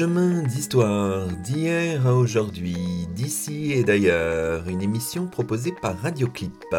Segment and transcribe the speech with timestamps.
[0.00, 6.74] Chemin d'histoire d'hier à aujourd'hui, d'ici et d'ailleurs, une émission proposée par Radioclip,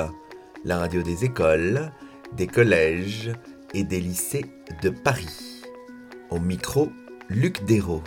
[0.65, 1.91] la radio des écoles,
[2.35, 3.31] des collèges
[3.75, 4.47] et des lycées
[4.81, 5.61] de Paris.
[6.31, 6.89] Au micro,
[7.29, 8.01] Luc Dérault.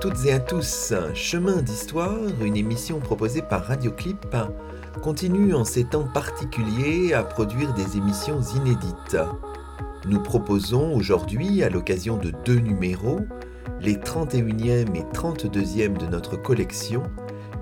[0.00, 0.92] Toutes et à tous.
[1.14, 4.36] Chemin d'histoire, une émission proposée par Radioclip,
[5.02, 9.16] continue en ces temps particuliers à produire des émissions inédites.
[10.08, 13.20] Nous proposons aujourd'hui, à l'occasion de deux numéros,
[13.80, 17.02] les 31e et 32e de notre collection,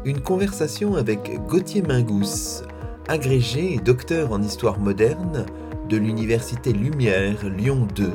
[0.05, 2.63] une conversation avec Gauthier Mingous,
[3.09, 5.47] agrégé et docteur en histoire moderne
[5.89, 8.11] de l'Université Lumière Lyon 2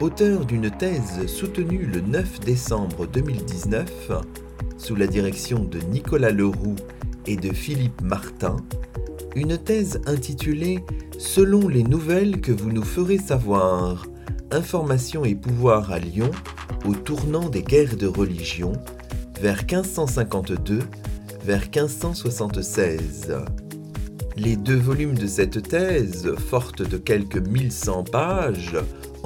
[0.00, 4.12] auteur d'une thèse soutenue le 9 décembre 2019
[4.76, 6.76] sous la direction de Nicolas Leroux
[7.26, 8.56] et de Philippe Martin,
[9.34, 10.84] une thèse intitulée
[11.18, 14.06] Selon les nouvelles que vous nous ferez savoir,
[14.50, 16.30] information et pouvoir à Lyon
[16.84, 18.74] au tournant des guerres de religion
[19.40, 20.80] vers 1552
[21.42, 23.34] vers 1576.
[24.36, 28.76] Les deux volumes de cette thèse, forte de quelques 1100 pages,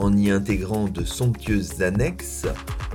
[0.00, 2.46] en y intégrant de somptueuses annexes,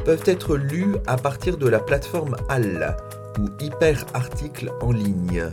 [0.03, 2.97] peuvent être lus à partir de la plateforme HAL
[3.39, 5.45] ou Hyper Articles en ligne.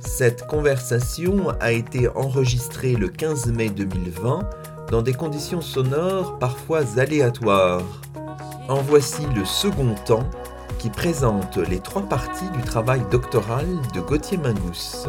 [0.00, 4.48] Cette conversation a été enregistrée le 15 mai 2020
[4.90, 7.82] dans des conditions sonores parfois aléatoires.
[8.68, 10.28] En voici le second temps
[10.78, 15.06] qui présente les trois parties du travail doctoral de Gauthier Mingous.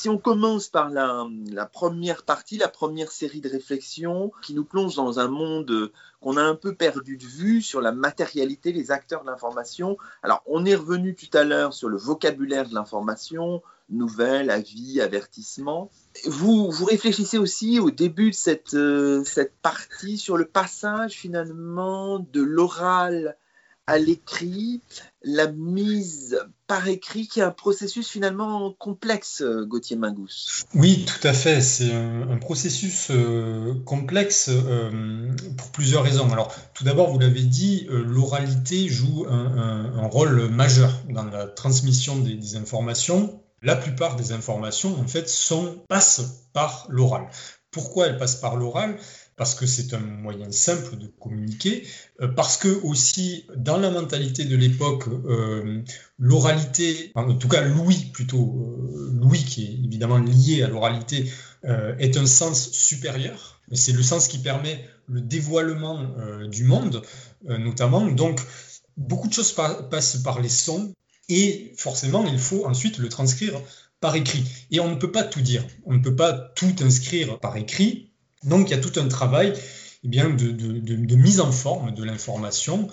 [0.00, 1.26] Si on commence par la,
[1.66, 6.42] première partie, la première série de réflexions qui nous plonge dans un monde qu'on a
[6.42, 9.98] un peu perdu de vue sur la matérialité, les acteurs de l'information.
[10.22, 15.90] Alors, on est revenu tout à l'heure sur le vocabulaire de l'information, nouvelles, avis, avertissement.
[16.24, 22.20] Vous, vous réfléchissez aussi au début de cette, euh, cette partie sur le passage finalement
[22.32, 23.36] de l'oral
[23.90, 24.80] à l'écrit,
[25.24, 30.64] la mise par écrit, qui est un processus finalement complexe, Gauthier Mingous.
[30.76, 31.60] Oui, tout à fait.
[31.60, 36.32] C'est un, processus euh, complexe euh, pour plusieurs raisons.
[36.32, 42.16] Alors, tout d'abord, vous l'avez dit, euh, l'oralité joue un, rôle majeur dans la transmission
[42.16, 43.42] des, informations.
[43.62, 47.26] La plupart des informations, en fait, sont, passent par l'oral.
[47.72, 48.96] Pourquoi elles passent par l'oral?
[49.40, 51.86] Parce que c'est un moyen simple de communiquer,
[52.20, 55.82] euh, parce que aussi dans la mentalité de l'époque, euh,
[56.18, 61.32] l'oralité, en tout cas Louis plutôt, euh, Louis qui est évidemment lié à l'oralité,
[61.64, 63.62] est un sens supérieur.
[63.72, 66.06] C'est le sens qui permet le dévoilement
[66.48, 67.02] du monde,
[67.46, 68.06] notamment.
[68.06, 68.40] Donc
[68.96, 69.54] beaucoup de choses
[69.90, 70.94] passent par les sons,
[71.28, 73.60] et forcément il faut ensuite le transcrire
[74.00, 74.44] par écrit.
[74.70, 78.09] Et on ne peut pas tout dire, on ne peut pas tout inscrire par écrit
[78.44, 79.52] donc il y a tout un travail
[80.02, 82.88] eh bien, de, mise en forme de l'information,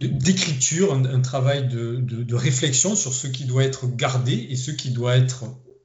[0.00, 5.16] d'écriture, un, travail de, réflexion sur ce qui doit être gardé et ce qui doit
[5.16, 5.44] être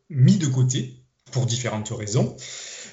[0.10, 2.36] mis de côté pour différentes raisons.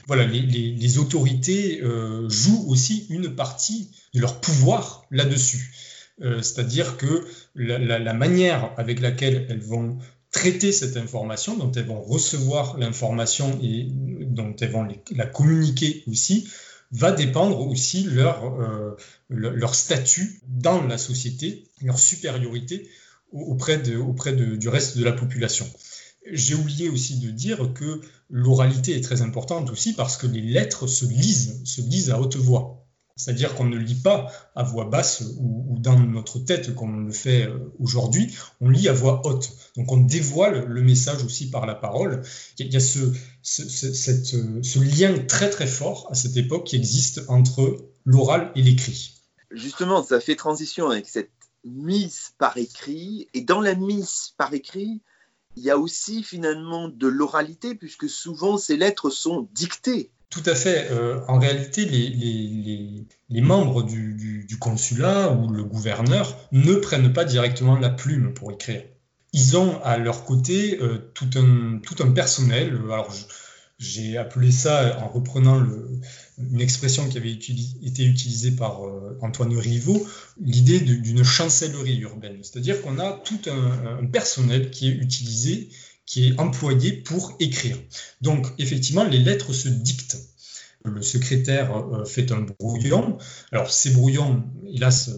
[0.07, 5.73] Voilà, les, autorités euh, jouent aussi une partie de leur pouvoir là-dessus.
[6.23, 9.99] Euh, c'est-à-dire que la, manière avec laquelle elles vont
[10.39, 16.49] traiter cette information, dont elles vont recevoir l'information et dont elles vont la communiquer aussi,
[16.93, 22.89] va dépendre aussi leur, euh, statut dans la société, leur supériorité
[23.33, 25.67] auprès, du reste de la population.
[26.31, 30.87] J'ai oublié aussi de dire que l'oralité est très importante aussi parce que les lettres
[30.87, 32.87] se lisent, se lisent à haute voix.
[33.19, 37.13] C'est-à-dire qu'on ne lit pas à voix basse ou, dans notre tête comme on le
[37.13, 39.51] fait euh, aujourd'hui, on lit à voix haute.
[39.77, 42.23] Donc on dévoile le message aussi par la parole.
[42.59, 43.13] Il y a ce,
[43.43, 49.21] ce, lien très très fort à cette époque qui existe entre l'oral et l'écrit.
[49.51, 51.33] Justement, ça fait transition avec cette
[51.65, 53.29] mise par écrit.
[53.35, 55.03] Et dans la mise par écrit,
[55.57, 60.55] il y a aussi finalement de l'oralité, puisque souvent ces lettres sont dictées tout à
[60.55, 60.89] fait.
[60.91, 67.91] Euh, en réalité, les, membres du, consulat ou le gouverneur ne prennent pas directement la
[67.91, 68.83] plume pour écrire.
[69.33, 72.79] Ils ont à leur côté euh, tout, un, personnel.
[72.85, 73.15] Alors,
[73.79, 75.65] j'ai appelé ça, en reprenant
[76.39, 80.05] une expression qui avait été utilisée par euh, Antoine Rivaud,
[80.41, 82.39] l'idée d'une chancellerie urbaine.
[82.43, 85.69] C'est-à-dire qu'on a tout un, personnel qui est utilisé
[86.09, 87.77] qui est employé pour écrire.
[88.23, 90.17] Donc, effectivement, les lettres se dictent
[90.85, 93.19] le secrétaire euh, fait un brouillon.
[93.53, 95.11] Alors ces brouillons, hélas,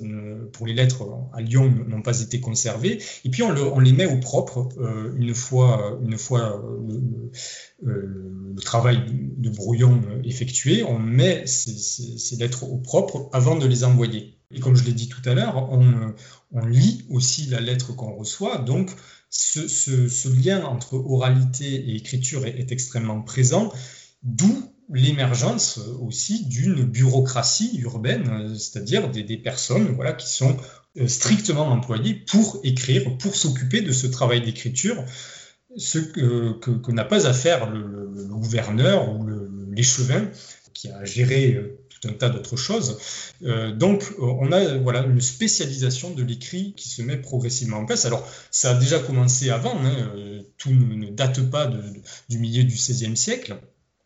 [0.53, 3.01] pour les lettres à Lyon, n'ont pas été conservés.
[3.25, 6.63] Et puis on, les met au propre euh, une fois, une fois
[7.83, 10.83] le, travail de brouillon effectué.
[10.83, 14.37] On met ces, lettres au propre avant de les envoyer.
[14.53, 18.59] Et comme je l'ai dit tout à l'heure, on, lit aussi la lettre qu'on reçoit.
[18.59, 18.91] Donc
[19.31, 23.73] ce, lien entre oralité et écriture est, extrêmement présent,
[24.23, 30.57] d'où l'émergence aussi d'une bureaucratie urbaine, c'est-à-dire des, personnes voilà, qui sont
[30.99, 35.05] euh, strictement employées pour écrire, pour s'occuper de ce travail d'écriture,
[35.77, 39.27] ce que, n'a pas à faire le, gouverneur ou
[39.71, 40.31] l'échevin
[40.73, 42.99] qui a géré euh, un tas d'autres choses.
[43.43, 48.05] Euh, donc, on a voilà, une spécialisation de l'écrit qui se met progressivement en place.
[48.05, 50.13] Alors, ça a déjà commencé avant, hein,
[50.59, 51.71] tout ne, date pas
[52.29, 53.57] du milieu du XVIe siècle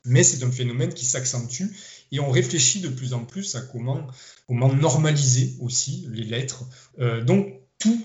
[0.04, 1.64] mais c'est un phénomène qui s'accentue
[2.12, 4.06] et on réfléchit de plus en plus à comment,
[4.46, 6.64] comment normaliser aussi les lettres.
[6.98, 8.04] Euh, donc tout,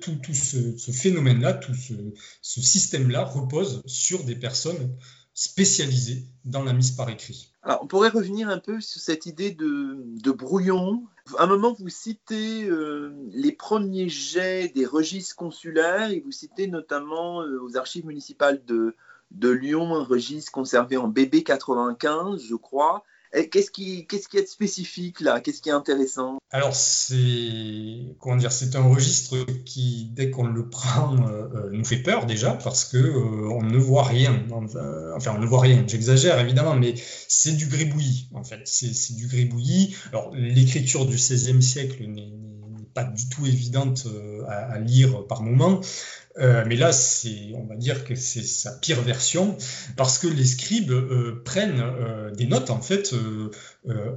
[0.00, 4.96] tout, tout ce, phénomène-là, tout ce, système-là repose sur des personnes
[5.36, 7.52] spécialisées dans la mise par écrit.
[7.62, 11.04] Alors, on pourrait revenir un peu sur cette idée de, brouillon.
[11.38, 16.68] À un moment, vous citez euh, les premiers jets des registres consulaires et vous citez
[16.68, 18.96] notamment euh, aux archives municipales de,
[19.30, 23.04] de Lyon, un registre conservé en BB 95, je crois.
[23.50, 25.40] Qu'est-ce qui, qu'est-ce qui est spécifique là?
[25.40, 26.38] Qu'est-ce qui est intéressant?
[26.50, 31.84] Alors c'est comment dire C'est un registre qui, dès qu'on le prend, euh, euh, nous
[31.84, 34.44] fait peur déjà parce que euh, on ne voit rien.
[35.16, 35.84] Enfin, on ne voit rien.
[35.86, 36.94] J'exagère évidemment, mais
[37.28, 38.60] c'est du gribouillis en fait.
[38.64, 39.96] C'est, du gribouillis.
[40.12, 42.32] Alors l'écriture du XVIe siècle n'est
[42.94, 44.06] pas du tout évidente
[44.48, 45.80] à, lire par moment.
[46.38, 49.56] Euh, mais là, c'est, on va dire que c'est sa pire version
[49.96, 53.14] parce que les scribes euh, prennent euh, des notes en fait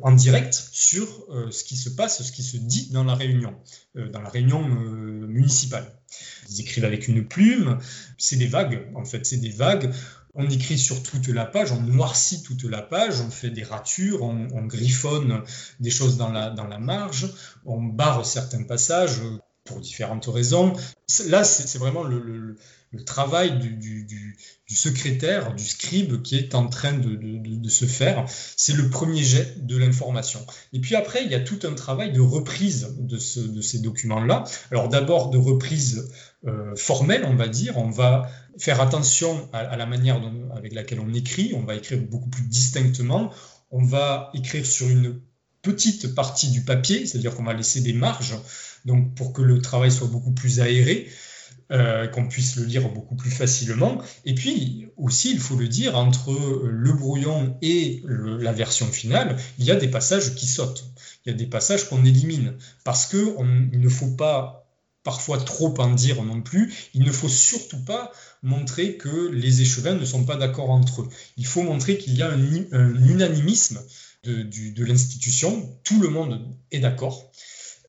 [0.01, 1.07] en direct sur
[1.51, 3.55] ce qui se passe, ce qui se dit dans la réunion,
[3.95, 5.85] dans la réunion municipale.
[6.49, 7.77] Ils écrivent avec une plume,
[8.17, 9.91] c'est des vagues en fait, c'est des vagues.
[10.33, 14.23] On écrit sur toute la page, on noircit toute la page, on fait des ratures,
[14.23, 15.43] on, on griffonne
[15.79, 17.27] des choses dans la, dans la marge,
[17.65, 19.19] on barre certains passages
[19.69, 20.73] pour différentes raisons.
[21.27, 22.57] Là, c'est vraiment le,
[23.05, 24.35] travail du,
[24.67, 28.25] secrétaire, du scribe qui est en train de, se faire.
[28.57, 30.45] C'est le premier jet de l'information.
[30.73, 34.43] Et puis après, il y a tout un travail de reprise de, ces documents-là.
[34.71, 36.11] Alors d'abord de reprise
[36.47, 37.77] euh, formelle, on va dire.
[37.77, 40.19] On va faire attention à, la manière
[40.55, 41.53] avec laquelle on écrit.
[41.55, 43.31] On va écrire beaucoup plus distinctement.
[43.71, 45.21] On va écrire sur une
[45.69, 48.35] petite partie du papier, c'est-à-dire qu'on va laisser des marges
[48.85, 51.09] donc pour que le travail soit beaucoup plus aéré,
[51.71, 54.01] euh, qu'on puisse le lire beaucoup plus facilement.
[54.25, 56.31] Et puis aussi, il faut le dire, entre
[56.63, 60.85] le brouillon et la version finale, il y a des passages qui sautent,
[61.25, 63.35] il y a des passages qu'on élimine, parce qu'il
[63.71, 64.59] ne faut pas
[65.03, 68.11] parfois trop en dire non plus, il ne faut surtout pas
[68.43, 71.09] montrer que les échevins ne sont pas d'accord entre eux.
[71.37, 73.79] Il faut montrer qu'il y a un, unanimisme
[74.23, 77.31] de l'institution, tout le monde est d'accord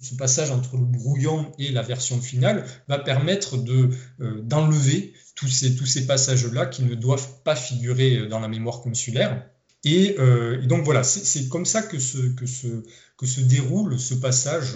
[0.01, 5.49] ce passage entre le brouillon et la version finale va permettre de, euh, d'enlever tous
[5.49, 9.47] ces, tous ces passages-là qui ne doivent pas figurer dans la mémoire consulaire.
[9.85, 12.85] Et, euh, donc voilà, c'est, comme ça que se, que, se,
[13.17, 14.75] que se déroule ce passage,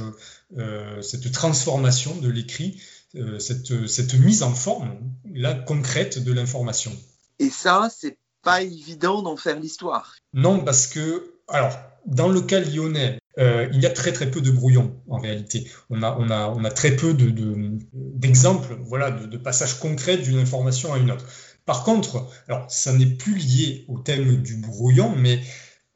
[0.56, 2.80] euh, cette transformation de l'écrit,
[3.38, 4.99] cette, cette mise en forme
[5.32, 6.90] là, concrète de l'information.
[7.38, 10.16] Et ça, c'est pas évident d'en faire l'histoire.
[10.32, 14.40] Non, parce que, alors, dans le cas lyonnais, euh, il y a très très peu
[14.40, 15.68] de brouillons en réalité.
[15.90, 21.26] On a, très peu d'exemples de, voilà, de, passages concrets d'une information à une autre.
[21.64, 25.40] Par contre, alors ça n'est plus lié au thème du brouillon, mais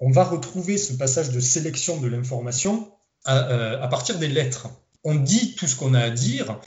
[0.00, 2.92] on va retrouver ce passage de sélection de l'information
[3.24, 4.68] à, euh, partir des lettres.
[5.04, 6.58] On dit tout ce qu'on a à dire,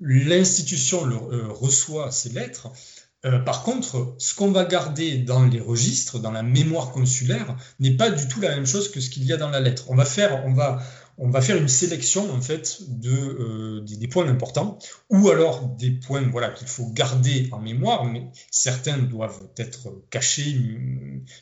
[0.00, 2.68] l'institution euh, reçoit ces lettres,
[3.24, 7.96] euh, par contre, ce qu'on va garder dans les registres, dans la mémoire consulaire, n'est
[7.96, 9.84] pas du tout la même chose que ce qu'il y a dans la lettre.
[9.88, 10.82] On va faire, on va,
[11.16, 14.78] on va faire une sélection en fait de, euh, des, points importants,
[15.08, 20.58] ou alors des points voilà, qu'il faut garder en mémoire, mais certains doivent être cachés,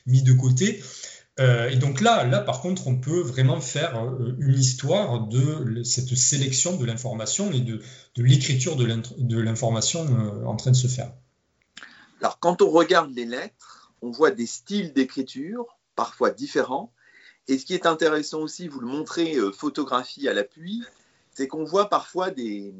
[0.06, 0.80] mis de côté.
[1.40, 3.96] Euh, et donc là, là, par contre, on peut vraiment faire
[4.38, 7.80] une histoire de cette sélection de l'information et de,
[8.14, 10.06] de l'écriture de l'information
[10.46, 11.12] en train de se faire.
[12.22, 16.92] Alors, quand on regarde les lettres, on voit des styles d'écriture, parfois différents.
[17.48, 20.84] Et ce qui est intéressant aussi, vous le montrez euh, photographie à l'appui,
[21.32, 22.72] c'est qu'on voit parfois des,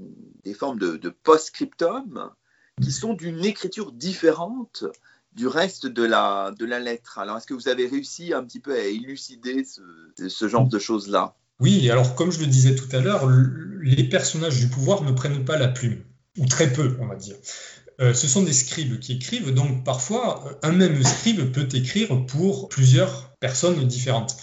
[0.57, 2.31] formes de, post-scriptum
[2.81, 4.85] qui sont d'une écriture différente
[5.33, 7.19] du reste de la, de la lettre.
[7.19, 9.83] Alors, est-ce que vous avez réussi un petit peu à élucider ce,
[10.29, 11.35] ce genre de choses-là?
[11.59, 13.29] Oui, alors comme je le disais tout à l'heure,
[13.81, 16.05] les personnages du pouvoir ne prennent pas la plume,
[16.39, 17.37] ou très peu, on va dire.
[18.03, 22.27] Euh, ce sont des scribes qui écrivent, donc parfois, euh, un même scribe peut écrire
[22.27, 24.37] pour plusieurs personnes différentes.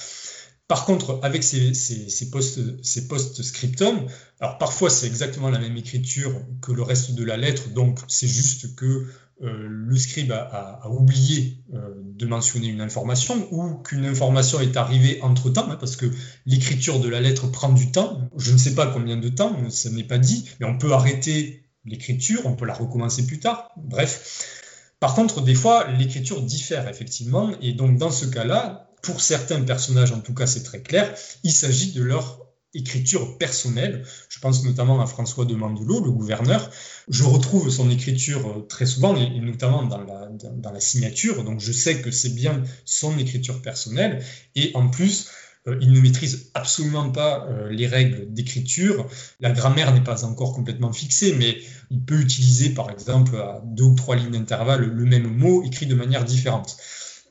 [0.70, 4.06] Par contre, avec ces, ces, post-scriptum,
[4.40, 8.28] alors parfois c'est exactement la même écriture que le reste de la lettre, donc c'est
[8.28, 9.08] juste que
[9.42, 15.72] euh, le scribe a, oublié de mentionner une information ou qu'une information est arrivée entre-temps,
[15.72, 16.06] hein, parce que
[16.46, 18.30] l'écriture de la lettre prend du temps.
[18.38, 21.59] Je ne sais pas combien de temps, ça n'est pas dit, mais on peut arrêter
[21.86, 24.94] l'écriture, on peut la recommencer plus tard, bref.
[25.00, 30.12] Par contre, des fois, l'écriture diffère effectivement, et donc dans ce cas-là, pour certains personnages,
[30.12, 32.40] en tout cas c'est très clair, il s'agit de leur
[32.74, 34.06] écriture personnelle.
[34.30, 36.70] Je pense notamment à François de Mandelot, le gouverneur.
[37.08, 41.72] Je retrouve son écriture très souvent, et notamment dans la, dans la signature, donc je
[41.72, 44.24] sais que c'est bien son écriture personnelle,
[44.56, 45.30] et en plus,
[45.70, 49.08] euh, il ne maîtrise absolument pas euh, les règles d'écriture.
[49.40, 51.58] La grammaire n'est pas encore complètement fixée, mais
[51.90, 55.86] il peut utiliser, par exemple, à deux ou trois lignes d'intervalle, le même mot écrit
[55.86, 56.78] de manière différente.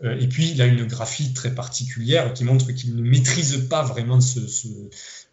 [0.04, 3.83] Euh, et puis, il a une graphie très particulière qui montre qu'il ne maîtrise pas
[3.83, 4.68] vraiment ce, ce,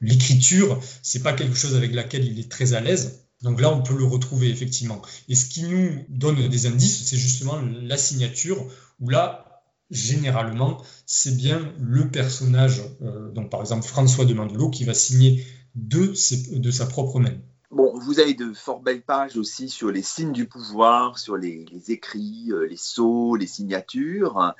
[0.02, 0.80] l'écriture.
[1.02, 3.22] C'est pas quelque chose avec laquelle il est très à l'aise.
[3.42, 5.02] Donc là, on peut le retrouver effectivement.
[5.30, 8.66] Et ce qui nous donne des indices, c'est justement la signature,
[9.00, 9.45] où là,
[9.90, 15.46] généralement, c'est bien le personnage, euh, donc par exemple François de Mandelot, qui va signer
[15.76, 17.34] de, sa propre main.
[17.72, 21.66] Bon, vous avez de fort belles pages aussi sur les signes du pouvoir, sur les,
[21.72, 24.56] les écrits, euh, les sceaux, les signatures.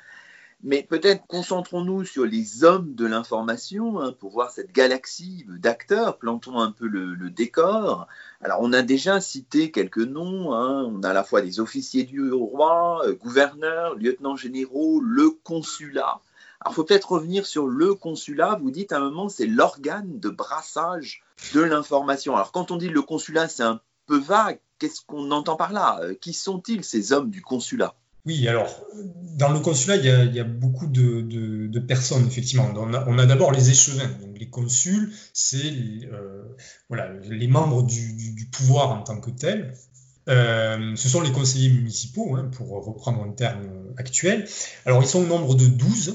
[0.68, 6.58] Mais peut-être concentrons-nous sur les hommes de l'information hein, pour voir cette galaxie d'acteurs, plantons
[6.58, 8.08] un peu le, décor.
[8.40, 10.82] Alors on a déjà cité quelques noms, hein.
[10.92, 16.20] on a à la fois des officiers du roi, euh, gouverneurs, lieutenants généraux, le consulat.
[16.60, 20.30] Alors faut peut-être revenir sur le consulat, vous dites à un moment c'est l'organe de
[20.30, 21.22] brassage
[21.54, 22.34] de l'information.
[22.34, 26.00] Alors quand on dit le consulat c'est un peu vague, qu'est-ce qu'on entend par là?
[26.02, 27.94] Euh, Qui sont-ils ces hommes du consulat?
[28.26, 28.84] Oui, alors,
[29.36, 32.68] dans le consulat, il y a, beaucoup de, personnes, effectivement.
[32.74, 34.08] On a, d'abord les échevins.
[34.20, 35.72] Donc, les consuls, c'est
[36.12, 36.42] euh,
[36.88, 39.74] voilà, les membres du, pouvoir en tant que tel.
[40.28, 44.48] Euh, ce sont les conseillers municipaux, hein, pour reprendre un terme actuel.
[44.86, 46.14] Alors, ils sont au nombre de 12,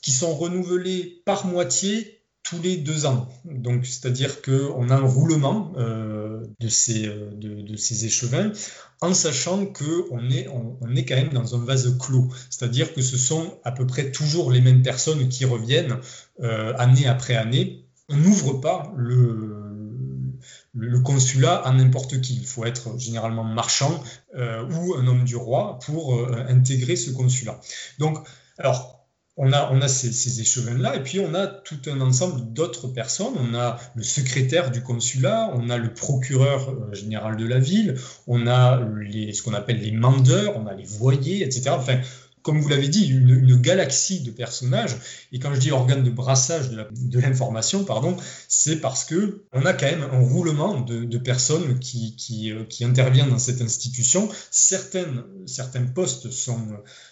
[0.00, 2.17] qui sont renouvelés par moitié
[2.48, 3.28] tous les deux ans.
[3.44, 8.52] Donc, c'est-à-dire qu'on a un roulement euh, de, ces, euh, de, ces échevins
[9.00, 12.28] en sachant qu'on est, on, est quand même dans un vase clos.
[12.50, 15.98] C'est-à-dire que ce sont à peu près toujours les mêmes personnes qui reviennent
[16.40, 17.84] euh, année après année.
[18.08, 20.40] On n'ouvre pas le,
[20.74, 22.36] le, consulat à n'importe qui.
[22.36, 24.02] Il faut être généralement marchand
[24.34, 27.60] ou un homme du roi pour intégrer ce consulat.
[27.98, 28.26] Donc,
[28.56, 28.97] alors,
[29.38, 33.34] on a, on a ces, échevins-là, et puis on a tout un ensemble d'autres personnes.
[33.38, 37.94] On a le secrétaire du consulat, on a le procureur euh, général de la ville,
[38.26, 41.70] on a les, ce qu'on appelle les mandeurs, on a les voyers, etc.
[41.70, 42.00] Enfin,
[42.48, 44.96] comme vous l'avez dit, une, galaxie de personnages.
[45.32, 48.16] Et quand je dis organe de brassage de l'information, pardon,
[48.48, 53.28] c'est parce que on a quand même un roulement de, personnes qui, euh, qui, interviennent
[53.28, 54.30] dans cette institution.
[54.50, 56.68] Certaines, certains postes sont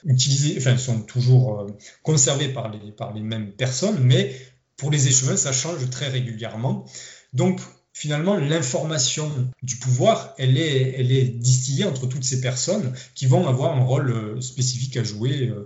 [0.07, 1.67] utilisés, enfin, sont toujours euh,
[2.03, 4.35] conservés par les, par les mêmes personnes, mais
[4.79, 6.87] pour les échevins, ça change très régulièrement.
[7.35, 7.61] Donc,
[7.97, 13.49] finalement, l'information du pouvoir, elle est, elle est distillée entre toutes ces personnes qui vont
[13.49, 15.65] avoir un rôle euh, spécifique à jouer euh,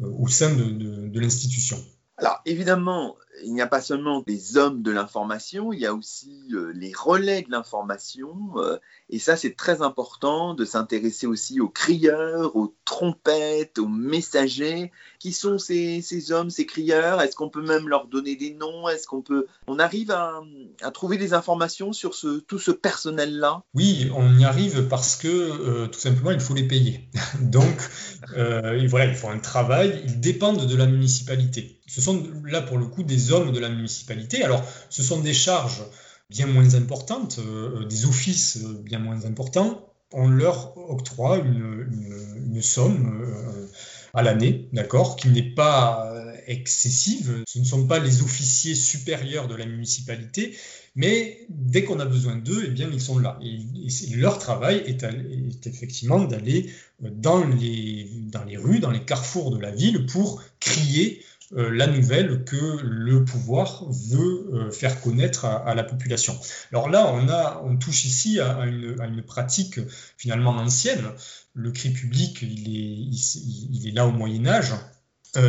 [0.00, 1.84] au sein de, l'institution.
[2.18, 6.42] Alors, évidemment, il n'y a pas seulement des hommes de l'information, il y a aussi
[6.52, 8.54] euh, les relais de l'information.
[9.08, 14.90] et ça, c'est très important de s'intéresser aussi aux crieurs, aux trompettes, aux messagers.
[15.18, 17.20] Qui sont ces, hommes, ces crieurs?
[17.20, 18.88] Est-ce qu'on peut même leur donner des noms?
[18.88, 20.42] Est-ce qu'on peut, on arrive à,
[20.92, 23.62] trouver des informations sur ce, tout ce personnel-là?
[23.74, 27.08] Oui, on y arrive parce que euh, tout simplement il faut les payer.
[27.40, 27.76] Donc
[28.36, 30.02] euh, voilà, il faut un travail.
[30.04, 31.80] Ils dépendent de la municipalité.
[31.86, 34.42] Ce sont là pour le coup des hommes de la municipalité.
[34.42, 35.82] Alors ce sont des charges
[36.30, 43.66] bien moins importantes, euh, des offices bien moins importants on leur octroie une, somme euh,
[44.14, 47.42] à l'année, d'accord, qui n'est pas euh, excessive.
[47.48, 50.56] Ce ne sont pas les officiers supérieurs de la municipalité,
[50.94, 53.38] mais dès qu'on a besoin d'eux, eh bien, ils sont là.
[53.42, 53.58] Et,
[54.14, 59.58] leur travail est, est effectivement d'aller dans les, dans les rues, dans les carrefours de
[59.58, 66.38] la ville pour crier la nouvelle que le pouvoir veut faire connaître à, la population.
[66.70, 69.78] Alors là, on, touche ici à, une, pratique
[70.16, 71.04] finalement ancienne.
[71.54, 74.72] Le cri public, il est, là au Moyen Âge.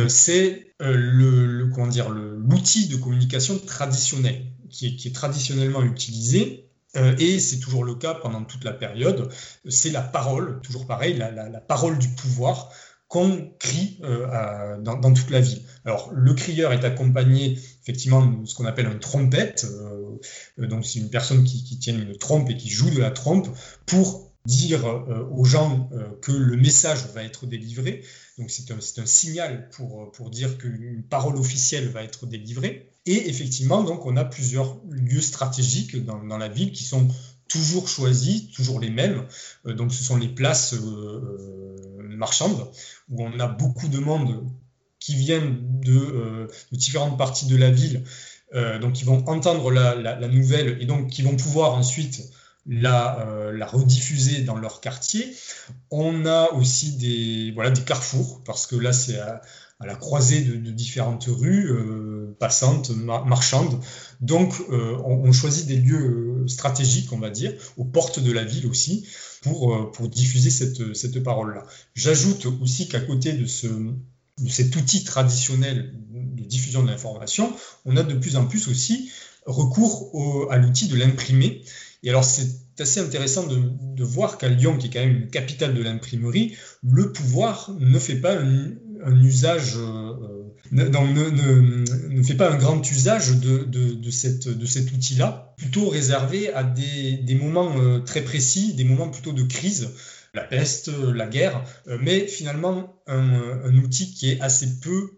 [0.08, 6.64] c'est le, dire l'outil de communication traditionnel qui est, traditionnellement utilisé
[6.96, 9.28] euh, et c'est toujours le cas pendant toute la période,
[9.68, 12.70] c'est la parole, toujours pareil, la, parole du pouvoir
[13.14, 15.62] qu'on crie euh, dans, toute la ville.
[15.84, 19.68] Alors le crieur est accompagné effectivement de ce qu'on appelle une trompette,
[20.58, 23.48] euh, donc c'est une personne qui, tient une trompe et qui joue de la trompe
[23.86, 24.84] pour dire
[25.30, 25.88] aux gens
[26.22, 28.02] que le message va être délivré.
[28.36, 32.90] Donc c'est un, un, signal pour, dire qu'une parole officielle va être délivrée.
[33.06, 37.08] Et effectivement, donc, on a plusieurs lieux stratégiques dans, la ville qui sont
[37.48, 39.24] toujours choisis, toujours les mêmes.
[39.66, 40.74] Euh, donc, ce sont les places
[42.14, 42.70] euh, euh, marchandes
[43.10, 44.46] où on a beaucoup de monde
[45.00, 48.04] qui viennent de, différentes parties de la ville,
[48.80, 52.22] donc qui vont entendre la, nouvelle et donc qui vont pouvoir ensuite
[52.66, 55.34] la, la, rediffuser dans leur quartier.
[55.90, 57.54] On a aussi des,
[57.84, 59.18] carrefours, parce que là, c'est
[59.80, 63.80] à la croisée de, différentes rues euh, passantes, marchandes.
[64.20, 68.44] Donc, euh, on, choisit des lieux euh, stratégiques, on va dire, aux portes de la
[68.44, 69.06] ville aussi,
[69.42, 71.66] pour, pour diffuser cette, cette parole-là.
[71.94, 77.52] J'ajoute aussi qu'à côté de, ce, de cet outil traditionnel de diffusion de l'information,
[77.84, 79.10] on a de plus en plus aussi
[79.44, 81.62] recours à l'outil de l'imprimé.
[82.02, 82.48] Et alors, c'est
[82.78, 83.60] assez intéressant de,
[83.96, 87.98] de voir qu'à Lyon, qui est quand même une capitale de l'imprimerie, le pouvoir ne
[87.98, 88.72] fait pas un,
[89.04, 90.33] un usage, euh,
[90.72, 98.00] ne, fait pas un grand usage de, cet outil-là, plutôt réservé à des, moments euh,
[98.00, 99.90] très précis, des moments plutôt de crise,
[100.34, 105.16] la peste, la guerre, euh, mais finalement un, outil qui est assez peu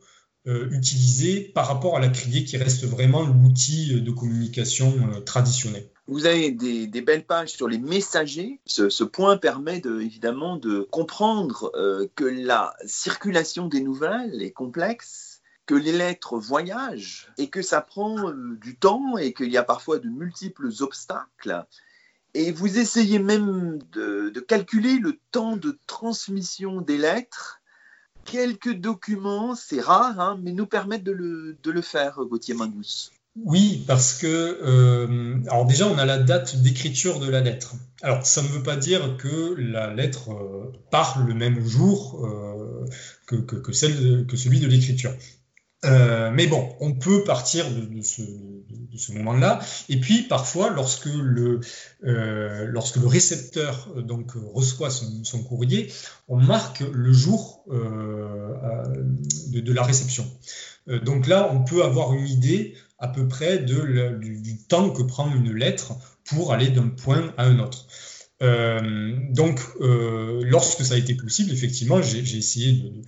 [0.70, 4.94] utilisé par rapport à la criée qui reste vraiment l'outil de communication
[5.24, 5.88] traditionnel.
[6.08, 8.60] Vous avez des, belles pages sur les messagers.
[8.64, 15.25] Ce, point permet de, évidemment de comprendre euh, que la circulation des nouvelles est complexe,
[15.66, 19.64] que les lettres voyagent et que ça prend euh, du temps et qu'il y a
[19.64, 21.64] parfois de multiples obstacles.
[22.34, 27.60] Et vous essayez même de, calculer le temps de transmission des lettres.
[28.24, 33.10] Quelques documents, c'est rare, hein, mais nous permettent de le, faire, Gauthier Mangous.
[33.44, 37.74] Oui, parce que, euh, alors déjà, on a la date d'écriture de la lettre.
[38.02, 42.86] Alors, ça ne veut pas dire que la lettre euh, part le même jour euh,
[43.26, 45.12] que, celle, que celui de l'écriture.
[46.32, 49.60] Mais bon, on peut partir de, ce, moment-là.
[49.88, 51.60] Et puis, parfois, lorsque le,
[52.00, 55.92] le récepteur donc, reçoit son, courrier,
[56.28, 60.26] on marque le jour de, la réception.
[61.04, 65.52] donc là, on peut avoir une idée à peu près du, temps que prend une
[65.52, 65.94] lettre
[66.24, 67.86] pour aller d'un point à un autre.
[68.42, 73.02] Euh, donc, euh, lorsque ça a été possible, effectivement, j'ai essayé de,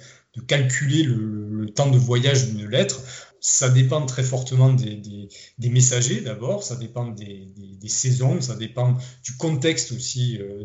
[0.47, 3.01] calculer le, temps de voyage d'une lettre.
[3.41, 7.47] Ça dépend très fortement des, messagers d'abord, ça dépend des,
[7.87, 10.65] saisons, ça dépend du contexte aussi euh,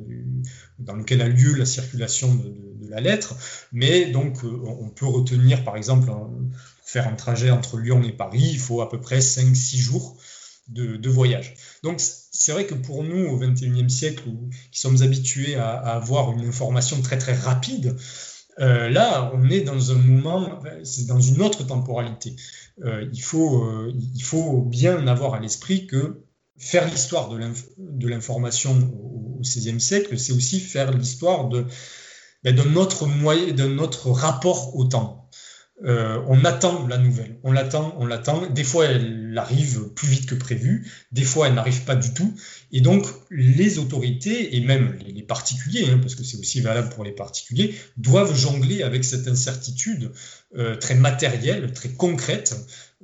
[0.79, 3.35] dans lequel a lieu la circulation de, la lettre.
[3.71, 6.11] Mais donc, on peut retenir, par exemple,
[6.83, 10.17] faire un trajet entre Lyon et Paris, il faut à peu près 5-6 jours
[10.67, 11.55] de, voyage.
[11.83, 14.23] Donc c'est vrai que pour nous, au XXIe siècle,
[14.71, 17.95] qui sommes habitués à, avoir une information très très rapide,
[18.59, 22.35] euh, là, on est dans un moment, c'est dans une autre temporalité.
[22.83, 26.23] Euh, il, faut, euh, il faut bien avoir à l'esprit que
[26.57, 32.55] faire l'histoire de l'information au XVIe siècle, c'est aussi faire l'histoire ben,
[33.07, 35.22] moyen, de notre rapport au temps.
[35.85, 38.47] Euh, on attend la nouvelle, on l'attend, on l'attend.
[38.47, 42.33] Des fois, elle arrive plus vite que prévu, des fois, elle n'arrive pas du tout.
[42.71, 47.03] Et donc, les autorités, et même les, particuliers, hein, parce que c'est aussi valable pour
[47.03, 50.11] les particuliers, doivent jongler avec cette incertitude
[50.55, 52.55] euh, très matérielle, très concrète,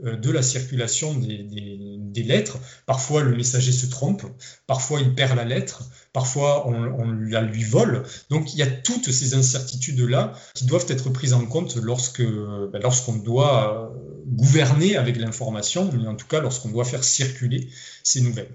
[0.04, 2.58] de la circulation des, lettres.
[2.86, 4.24] Parfois, le messager se trompe,
[4.68, 5.84] parfois, il perd la lettre,
[6.14, 8.04] parfois, on, la lui vole.
[8.30, 12.80] Donc, il y a toutes ces incertitudes-là qui doivent être prises en compte lorsque, ben,
[12.82, 17.70] lorsqu'on doit euh, gouverner avec l'information, mais en tout cas lorsqu'on doit faire circuler
[18.04, 18.52] ces nouvelles.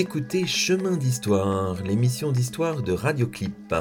[0.00, 3.74] Écoutez Chemin d'Histoire, l'émission d'histoire de Radioclip,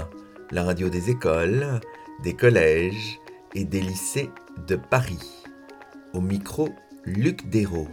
[0.51, 1.79] la radio des écoles,
[2.23, 3.21] des collèges
[3.55, 4.29] et des lycées
[4.67, 5.45] de Paris.
[6.13, 6.67] Au micro,
[7.05, 7.87] Luc Dérault.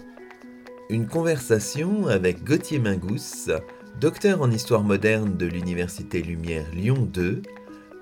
[0.90, 3.48] Une conversation avec Gauthier Mingous,
[4.00, 7.42] docteur en histoire moderne de l'Université Lumière Lyon 2,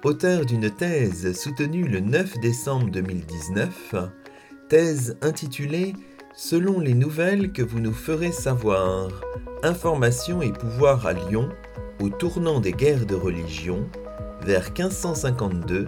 [0.04, 3.94] auteur d'une thèse soutenue le 9 décembre 2019,
[4.70, 5.92] thèse intitulée
[6.36, 9.08] Selon les nouvelles que vous nous ferez savoir,
[9.62, 11.48] information et pouvoir à Lyon
[12.00, 13.88] au tournant des guerres de religion
[14.42, 15.86] vers 1552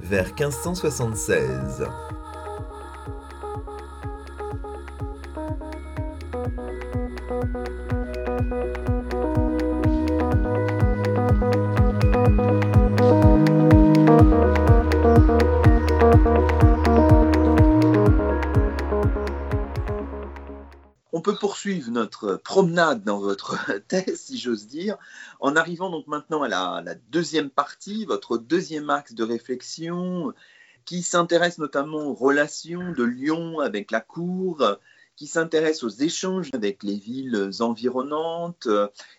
[0.00, 1.88] vers 1576.
[21.88, 23.56] Notre promenade dans votre
[23.88, 24.98] thèse, si j'ose dire,
[25.40, 30.32] en arrivant donc maintenant à la, deuxième partie, votre deuxième axe de réflexion,
[30.84, 34.76] qui s'intéresse notamment aux relations de Lyon avec la cour,
[35.16, 38.68] qui s'intéresse aux échanges avec les villes environnantes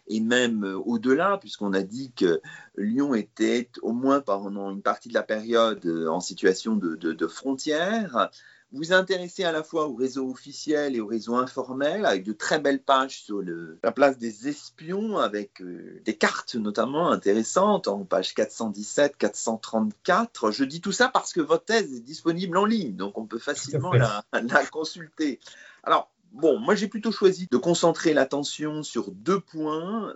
[0.08, 2.42] et même au-delà, puisqu'on a dit que
[2.76, 8.30] Lyon était au moins pendant une partie de la période en situation de frontière
[8.74, 12.60] vous intéressez à la fois au réseau officiel et au réseau informel, avec de très
[12.60, 18.06] belles pages sur le, la place des espions, avec euh, des cartes notamment intéressantes en
[18.06, 20.52] page 417, 434.
[20.52, 23.40] Je dis tout ça parce que votre thèse est disponible en ligne, donc on peut
[23.40, 25.40] facilement la, la consulter.
[25.84, 30.16] Alors, bon, moi j'ai plutôt choisi de concentrer l'attention sur deux points.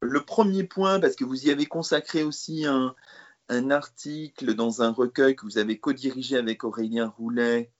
[0.00, 2.96] Le premier point, parce que vous y avez consacré aussi un,
[3.48, 7.70] un article dans un recueil que vous avez co-dirigé avec Aurélien Roulet,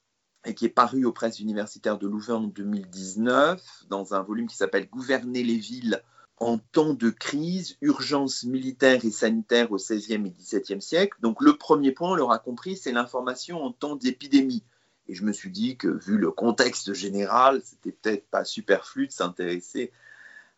[0.44, 4.56] et qui est paru aux presses universitaires de Louvain en 2019, dans un volume qui
[4.56, 6.02] s'appelle Gouverner les villes
[6.38, 11.16] en temps de crise, urgence militaire et sanitaire au XVIe et XVIIe siècle.
[11.20, 14.64] Donc le premier point, on l'aura compris, c'est l'information en temps d'épidémie.
[15.08, 19.12] Et je me suis dit que vu le contexte général, c'était peut-être pas superflu de
[19.12, 19.92] s'intéresser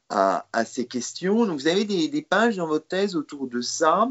[0.08, 1.44] à, ces questions.
[1.44, 4.08] Donc vous avez des, des pages dans votre thèse autour de ça.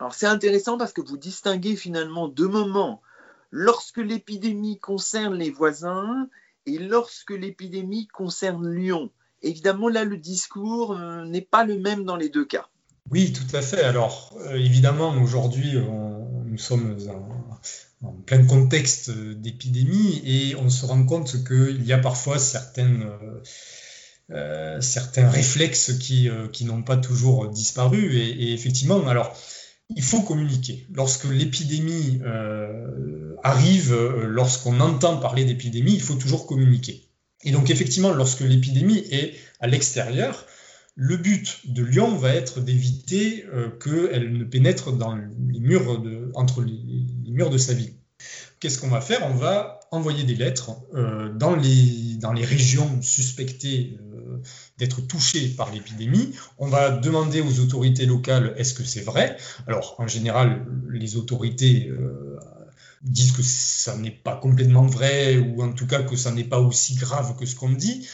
[0.00, 3.00] Alors c'est intéressant parce que vous distinguez finalement deux moments
[3.56, 6.28] lorsque l'épidémie concerne les voisins
[6.66, 9.10] et lorsque l'épidémie concerne Lyon.
[9.42, 12.66] Évidemment, là, le discours euh, n'est pas le même dans les deux cas.
[13.12, 13.84] Oui, tout à fait.
[13.84, 15.74] Alors, euh, évidemment, aujourd'hui,
[16.46, 16.98] nous sommes
[18.02, 23.08] en, plein contexte d'épidémie et on se rend compte qu'il y a parfois certaines,
[24.30, 26.28] euh, certains réflexes qui,
[26.62, 28.16] n'ont pas toujours disparu.
[28.16, 29.36] Et effectivement, alors,
[29.90, 30.86] il faut communiquer.
[30.92, 37.08] Lorsque l'épidémie euh, arrive, euh, lorsqu'on entend parler d'épidémie, il faut toujours communiquer.
[37.44, 40.46] Et donc effectivement, lorsque l'épidémie est à l'extérieur,
[40.96, 46.30] le but de Lyon va être d'éviter euh, qu'elle ne pénètre dans les murs de,
[46.34, 46.78] entre les,
[47.24, 47.92] les murs de sa ville.
[48.60, 49.20] Qu'est-ce qu'on va faire?
[49.26, 54.38] On va envoyer des lettres euh, dans, les, dans les régions suspectées euh,
[54.78, 56.34] d'être touchées par l'épidémie.
[56.58, 59.36] On va demander aux autorités locales est-ce que c'est vrai?
[59.66, 62.38] Alors, en général, les autorités euh,
[63.02, 66.60] disent que ça n'est pas complètement vrai, ou en tout cas que ça n'est pas
[66.60, 68.08] aussi grave que ce qu'on dit.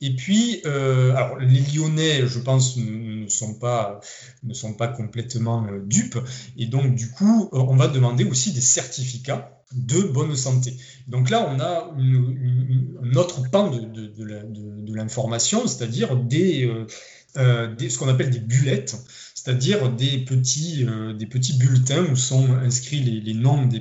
[0.00, 4.00] Et puis, alors les Lyonnais, je pense, ne sont pas,
[4.42, 6.18] ne sont pas complètement dupes.
[6.56, 10.76] Et donc, du coup, on va demander aussi des certificats de bonne santé.
[11.08, 16.70] Donc là, on a une, une, un autre pan de, l'information, c'est-à-dire des,
[17.36, 18.96] euh, des, ce qu'on appelle des bullettes,
[19.34, 21.14] c'est-à-dire des petits, euh,
[21.58, 23.80] bulletins où sont inscrits les, noms de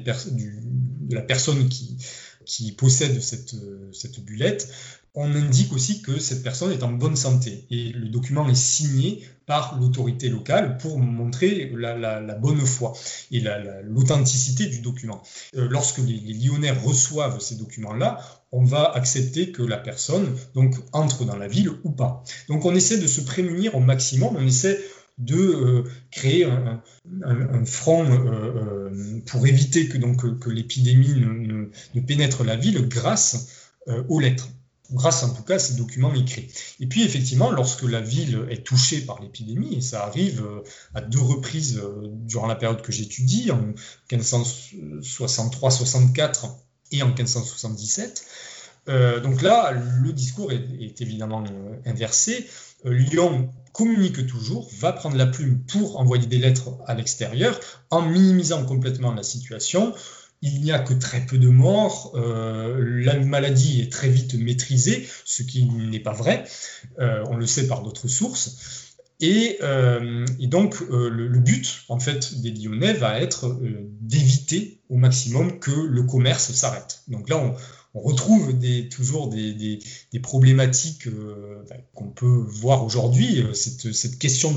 [1.13, 1.97] la personne qui,
[2.45, 3.56] qui possède cette,
[3.91, 4.71] cette bullette
[5.13, 9.28] on indique aussi que cette personne est en bonne santé et le document est signé
[9.45, 12.93] par l'autorité locale pour montrer la, la, la bonne foi
[13.32, 13.43] et
[13.84, 15.21] l'authenticité du document.
[15.58, 18.19] Euh, lorsque les, les, Lyonnais reçoivent ces documents-là,
[18.54, 22.24] on va accepter que la personne donc entre dans la ville ou pas.
[22.47, 24.80] Donc on essaie de se prémunir au maximum, on essaie
[25.17, 26.82] de euh, créer un,
[27.65, 33.69] front euh, euh pour éviter que, donc, que l'épidémie ne, pénètre la ville grâce
[34.08, 34.47] aux lettres
[34.91, 36.51] grâce en tout cas à ces documents écrits.
[36.80, 40.43] Et puis effectivement, lorsque la ville est touchée par l'épidémie, et ça arrive
[40.93, 41.82] à deux reprises
[42.25, 43.73] durant la période que j'étudie, en
[44.10, 46.49] 1563-64
[46.91, 48.25] et en 1577,
[48.89, 51.43] euh, donc là, le discours est, évidemment
[51.86, 52.47] inversé.
[52.86, 57.58] Euh, Lyon communique toujours, va prendre la plume pour envoyer des lettres à l'extérieur
[57.89, 59.93] en minimisant complètement la situation,
[60.41, 65.08] il n'y a que très peu de morts, euh, la maladie est très vite maîtrisée,
[65.25, 66.45] ce qui n'est pas vrai,
[66.99, 68.88] euh, on le sait par d'autres sources.
[69.23, 69.60] Et,
[70.47, 73.56] donc, le, but, en fait, des Lyonnais va être
[74.01, 77.04] d'éviter au maximum que le commerce s'arrête.
[77.08, 77.56] Donc là,
[77.93, 78.58] on retrouve
[78.89, 79.80] toujours des,
[80.23, 84.54] problématiques euh, bah, qu'on peut voir aujourd'hui, euh, cette, question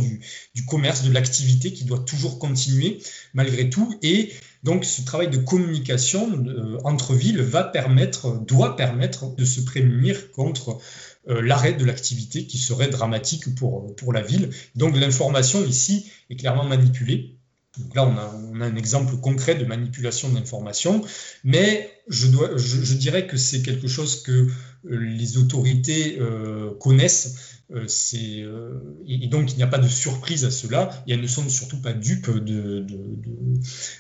[0.55, 2.99] du, commerce, de l'activité qui doit toujours continuer
[3.33, 3.93] malgré tout.
[4.03, 9.61] Et donc ce travail de communication euh, entre villes va permettre, doit permettre de se
[9.61, 10.79] prémunir contre
[11.27, 14.51] l'arrêt de l'activité qui serait dramatique pour la ville.
[14.75, 17.34] Donc l'information ici est clairement manipulée
[17.95, 21.03] là, on a, un exemple concret de manipulation d'informations,
[21.43, 22.27] mais je,
[22.95, 24.49] dirais que c'est quelque chose que euh,
[24.85, 27.61] les autorités euh, connaissent.
[27.73, 27.87] Euh,
[29.07, 31.81] et, donc, il n'y a pas de surprise à cela, et elles ne sont surtout
[31.81, 32.85] pas dupes de,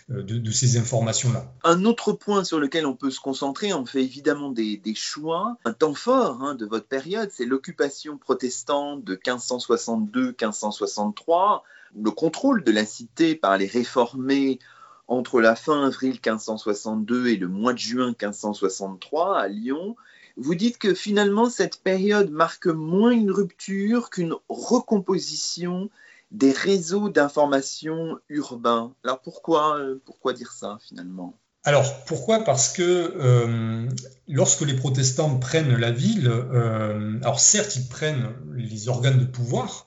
[0.08, 1.50] de, ces informations-là.
[1.64, 5.56] Un autre point sur lequel on peut se concentrer, on fait évidemment des, choix.
[5.64, 11.62] Un temps fort hein, de votre période, c'est l'occupation protestante de 1562-1563
[12.00, 14.58] le contrôle de la cité par les réformés
[15.06, 19.96] entre la fin avril 1562 et le mois de juin 1563 à Lyon,
[20.36, 25.90] vous dites que finalement cette période marque moins une rupture qu'une recomposition
[26.30, 28.92] des réseaux d'information urbains.
[29.04, 31.38] Alors pourquoi, pourquoi dire ça finalement?
[31.64, 32.44] Alors pourquoi?
[32.44, 33.88] Parce que euh,
[34.28, 39.86] lorsque les protestants prennent la ville, euh, alors certes ils prennent les organes de pouvoir,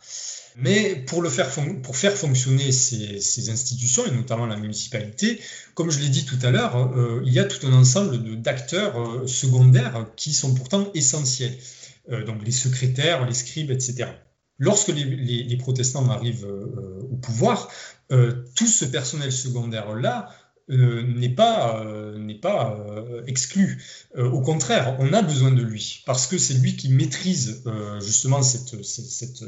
[0.58, 1.50] mais pour, le faire,
[1.84, 5.40] pour faire fonctionner ces, institutions, et notamment la municipalité,
[5.76, 9.00] comme je l'ai dit tout à l'heure, euh, il y a tout un ensemble d'acteurs
[9.00, 11.56] euh, secondaires qui sont pourtant essentiels.
[12.10, 14.08] Euh, donc les secrétaires, les scribes, etc.
[14.58, 16.48] Lorsque les protestants arrivent
[17.12, 17.70] au pouvoir,
[18.10, 20.30] tout ce personnel secondaire-là
[20.70, 23.82] n'est pas, euh, pas euh, exclu.
[24.16, 27.64] au contraire, on a besoin de lui parce que c'est lui qui maîtrise
[28.02, 29.44] justement cette, cette,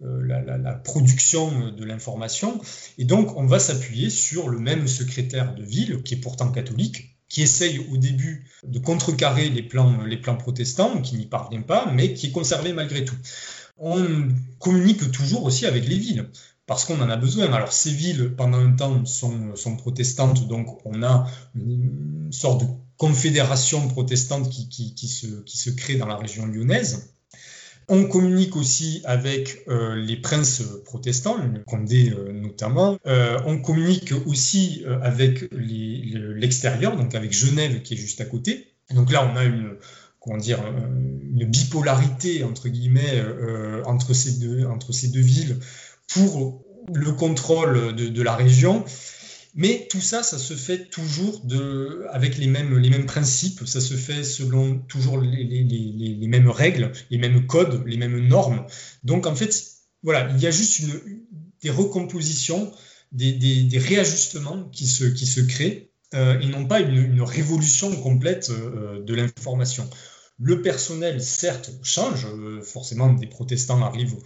[0.00, 2.60] la, la, production de l'information.
[2.98, 7.16] Et donc, on va s'appuyer sur le même secrétaire de ville, qui est pourtant catholique,
[7.28, 11.90] qui essaye au début de contrecarrer les plans, les plans protestants, qui n'y parvient pas,
[11.92, 13.16] mais qui est conservé malgré tout.
[13.76, 14.28] On
[14.58, 16.28] communique toujours aussi avec les villes
[16.68, 17.50] parce qu'on en a besoin.
[17.52, 21.26] Alors ces villes, pendant un temps, sont, protestantes, donc on a
[21.56, 22.66] une sorte de
[22.98, 27.14] confédération protestante qui, se, crée dans la région lyonnaise.
[27.88, 32.98] On communique aussi avec euh, les princes protestants, le Condé euh, notamment.
[33.06, 38.66] Euh, on communique aussi avec l'extérieur, donc avec Genève qui est juste à côté.
[38.90, 39.76] Donc là, on a une,
[40.20, 43.22] comment dire, une bipolarité entre guillemets
[43.86, 45.56] entre ces deux villes
[46.12, 48.84] pour le contrôle de, la région.
[49.54, 51.42] Mais tout ça, ça se fait toujours
[52.10, 57.82] avec les mêmes, principes, ça se fait selon toujours les, mêmes règles, les mêmes codes,
[57.86, 58.64] les mêmes normes.
[59.04, 59.52] Donc en fait,
[60.02, 60.82] voilà, il y a juste
[61.62, 62.72] des recompositions,
[63.12, 69.14] des, réajustements qui se, créent euh, et non pas une, une révolution complète euh, de
[69.14, 69.88] l'information.
[70.40, 74.16] Le personnel, certes, change, euh, forcément des protestants arrivent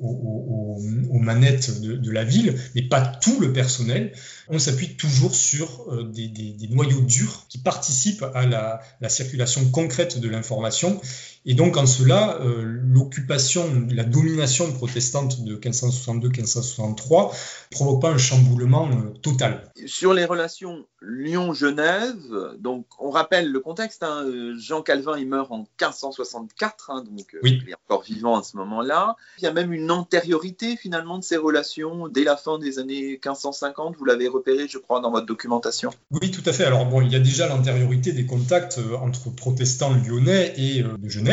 [0.00, 4.12] aux, manettes de, la ville, mais pas tout le personnel.
[4.48, 10.20] On s'appuie toujours sur euh, des, noyaux durs qui participent à la, la circulation concrète
[10.20, 11.00] de l'information
[11.44, 17.34] et donc en cela, euh, l'occupation, la domination protestante de 1562-1563
[17.70, 19.70] provoque pas un chamboulement euh, total.
[19.86, 22.16] Sur les relations Lyon-Genève,
[22.58, 24.26] donc on rappelle le contexte, hein,
[24.58, 28.56] Jean Calvin il meurt en 1564, hein, donc euh, il est encore vivant à ce
[28.56, 29.16] moment-là.
[29.38, 33.10] Il y a même une antériorité finalement de ces relations dès la fin des années
[33.10, 35.90] 1550, vous l'avez repéré je crois dans votre documentation.
[36.10, 39.94] Oui tout à fait, alors bon il y a déjà l'antériorité des contacts entre protestants
[39.94, 41.27] lyonnais et de Genève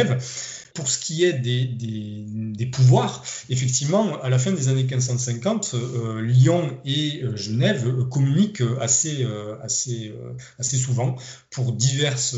[0.76, 6.78] pour ce qui est des, pouvoirs, effectivement, à la fin des années 1550, euh, Lyon
[6.84, 10.14] et euh, Genève communiquent assez, euh, assez,
[10.60, 11.16] assez souvent
[11.50, 12.36] pour diverses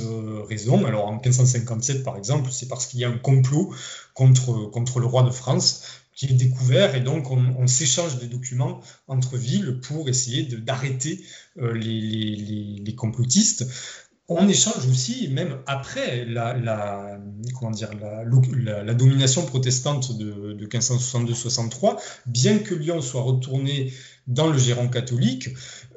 [0.47, 0.85] raisons.
[0.85, 3.73] Alors en 1557, par exemple, c'est parce qu'il y a un complot
[4.13, 5.83] contre, le roi de France
[6.15, 11.23] qui est découvert et donc on, s'échange des documents entre villes pour essayer d'arrêter
[11.55, 13.65] les, complotistes
[14.29, 17.16] on échange aussi, même après la,
[17.71, 17.89] dire,
[18.63, 23.93] la, domination protestante de, 1562-63, bien que Lyon soit retourné
[24.28, 25.50] dans le gérant catholique,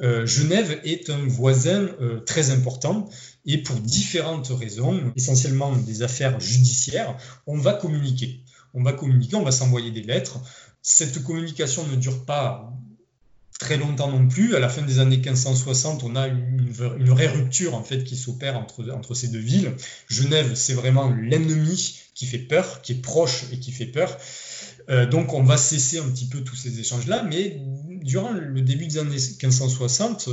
[0.03, 3.09] euh, Genève est un voisin euh, très important
[3.44, 8.40] et pour différentes raisons, essentiellement des affaires judiciaires, on va communiquer.
[8.72, 10.38] On va communiquer, on va s'envoyer des lettres.
[10.83, 12.72] Cette communication ne dure pas
[13.60, 14.56] très longtemps non plus.
[14.56, 18.56] À la fin des années 1560, on a une, vraie rupture en fait qui s'opère
[18.56, 19.72] entre, ces deux villes.
[20.08, 24.18] Genève, c'est vraiment l'ennemi qui fait peur, qui est proche et qui fait peur.
[25.10, 27.60] donc on va cesser un petit peu tous ces échanges-là, mais
[28.02, 30.30] durant le début des années 1560,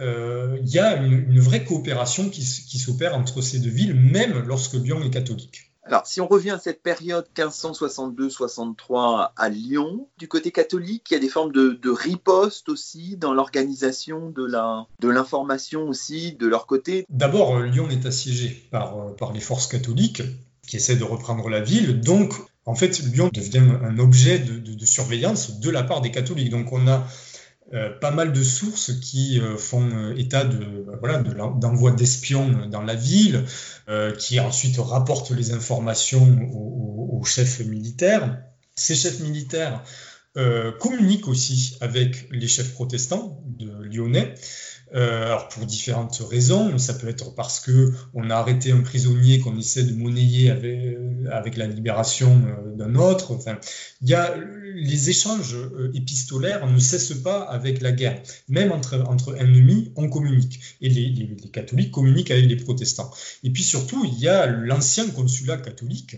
[0.00, 4.74] il y a une, vraie coopération qui, qui s'opère entre ces deux villes, même lorsque
[4.74, 5.67] Lyon est catholique.
[5.88, 11.16] Alors, si on revient à cette période 1562-63 à Lyon, du côté catholique, il y
[11.16, 17.06] a des formes de, riposte aussi dans l'organisation de l'information de aussi de leur côté.
[17.08, 20.22] D'abord, Lyon est assiégé par, euh, par les forces catholiques
[20.66, 22.00] qui essaient de reprendre la ville.
[22.02, 22.34] Donc,
[22.66, 26.50] en fait, Lyon devient un objet de, de surveillance de la part des catholiques.
[26.50, 27.06] Donc, on a
[27.74, 32.80] euh, pas mal de sources qui euh, font euh, état de voilà d'envoi d'espions dans
[32.80, 33.44] la ville,
[34.18, 38.42] qui ensuite rapportent les informations aux, chefs militaires.
[38.74, 39.82] Ces chefs militaires
[40.78, 44.34] communiquent aussi avec les chefs protestants de Lyonnais.
[44.92, 49.58] Alors pour différentes raisons, ça peut être parce que on a arrêté un prisonnier qu'on
[49.58, 50.50] essaie de monnayer
[51.30, 52.40] avec, la libération
[52.76, 53.36] d'un autre.
[54.02, 54.34] Il y a
[54.80, 58.22] les échanges euh, épistolaires ne cessent pas avec la guerre.
[58.48, 60.60] Même entre, ennemis, on communique.
[60.80, 63.10] Et les, catholiques communiquent avec les protestants.
[63.44, 66.16] Et puis surtout, il y a l'ancien consulat catholique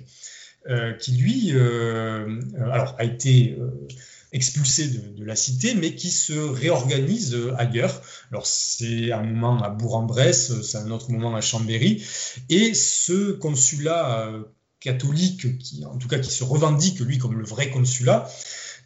[0.68, 3.56] euh, qui lui, euh, alors a été
[4.32, 8.02] expulsé de, la cité, mais qui se réorganise ailleurs.
[8.30, 12.04] Alors c'est un moment à Bourg-en-Bresse, c'est un autre moment à Chambéry,
[12.48, 14.32] et ce consulat
[14.80, 18.28] catholique, qui en tout cas qui se revendique lui comme le vrai consulat,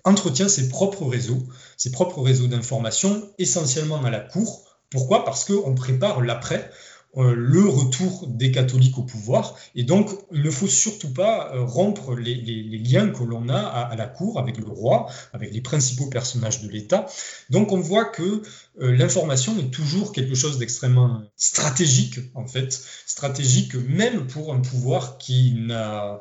[0.04, 1.42] entretient ses propres réseaux,
[1.76, 4.78] ses propres réseaux d'information, essentiellement à la cour.
[4.90, 5.24] Pourquoi?
[5.24, 6.70] Parce qu'on prépare l'après.
[7.16, 9.54] Euh, le retour des catholiques au pouvoir.
[9.76, 12.34] Et donc, il ne faut surtout pas euh, rompre les,
[12.78, 16.68] liens que l'on a à, la cour avec le roi, avec les principaux personnages de
[16.68, 17.06] l'État.
[17.50, 18.42] Donc, on voit que
[18.80, 22.72] euh, l'information est toujours quelque chose d'extrêmement stratégique, en fait,
[23.06, 26.18] stratégique même pour un pouvoir qui n'a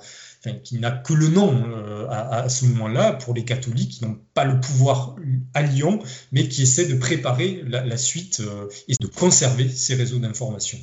[0.66, 1.64] qui n'a que le nom
[2.10, 5.13] à, ce moment-là pour les catholiques qui n'ont pas le pouvoir
[5.54, 6.00] à Lyon,
[6.32, 8.42] mais qui essaient de préparer la, suite
[8.88, 10.80] et de conserver ces réseaux d'information.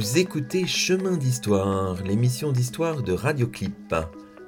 [0.00, 3.94] Vous écoutez Chemin d'Histoire, l'émission d'histoire de Radioclip,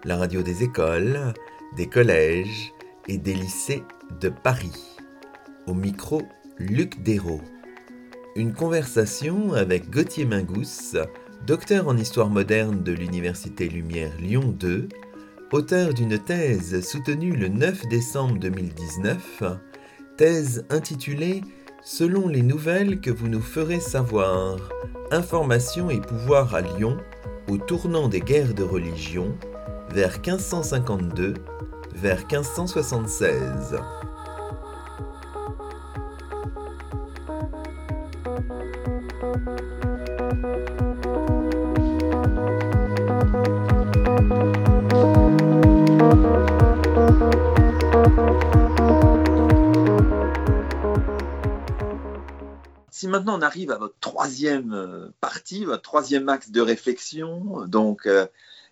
[0.04, 1.32] la radio des écoles,
[1.76, 2.72] des collèges
[3.08, 3.82] et des lycées
[4.20, 4.98] de Paris.
[5.66, 6.22] Au micro,
[6.58, 7.42] Luc Dérault.
[8.34, 10.96] Une conversation avec Gauthier Mingous,
[11.46, 14.88] docteur en histoire moderne de l'Université Lumière Lyon 2,
[15.52, 19.42] auteur d'une thèse soutenue le 9 décembre 2019,
[20.16, 21.42] thèse intitulée
[21.84, 24.70] Selon les nouvelles que vous nous ferez savoir,
[25.10, 26.96] information et pouvoir à Lyon
[27.48, 29.36] au tournant des guerres de religion
[29.92, 31.34] vers 1552
[31.94, 33.76] vers 1576.
[53.12, 58.26] maintenant on arrive à votre troisième euh, partie, votre troisième axe de réflexion, donc euh,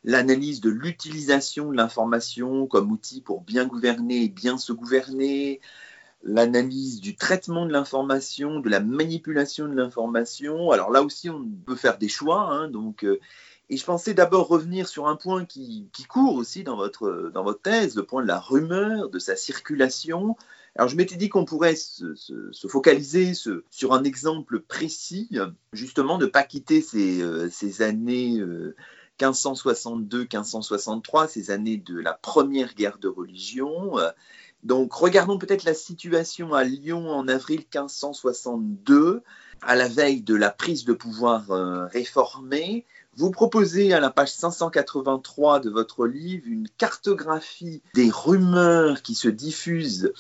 [0.04, 5.60] l'analyse de l'utilisation de l'information comme outil pour bien gouverner et bien se gouverner,
[6.22, 10.70] l'analyse du traitement de l'information, de la manipulation de l'information.
[10.70, 12.42] Alors là aussi, on peut faire des choix.
[12.42, 13.20] Hein, donc, euh,
[13.68, 17.44] et je pensais d'abord revenir sur un point qui, qui, court aussi dans votre, dans
[17.44, 20.36] votre thèse, le point de la rumeur, de sa circulation.
[20.76, 22.14] Alors je m'étais dit qu'on pourrait se,
[22.68, 25.30] focaliser sur un exemple précis,
[25.72, 27.48] justement de ne pas quitter ces, euh,
[27.80, 28.40] années
[29.20, 33.98] 1562-1563, euh, ces années de la première guerre de religion.
[34.62, 39.22] Donc regardons peut-être la situation à Lyon en avril 1562,
[39.62, 42.86] à la veille de la prise de pouvoir euh, réformée.
[43.16, 49.28] Vous proposez à la page 583 de votre livre une cartographie des rumeurs qui se
[49.28, 50.12] diffusent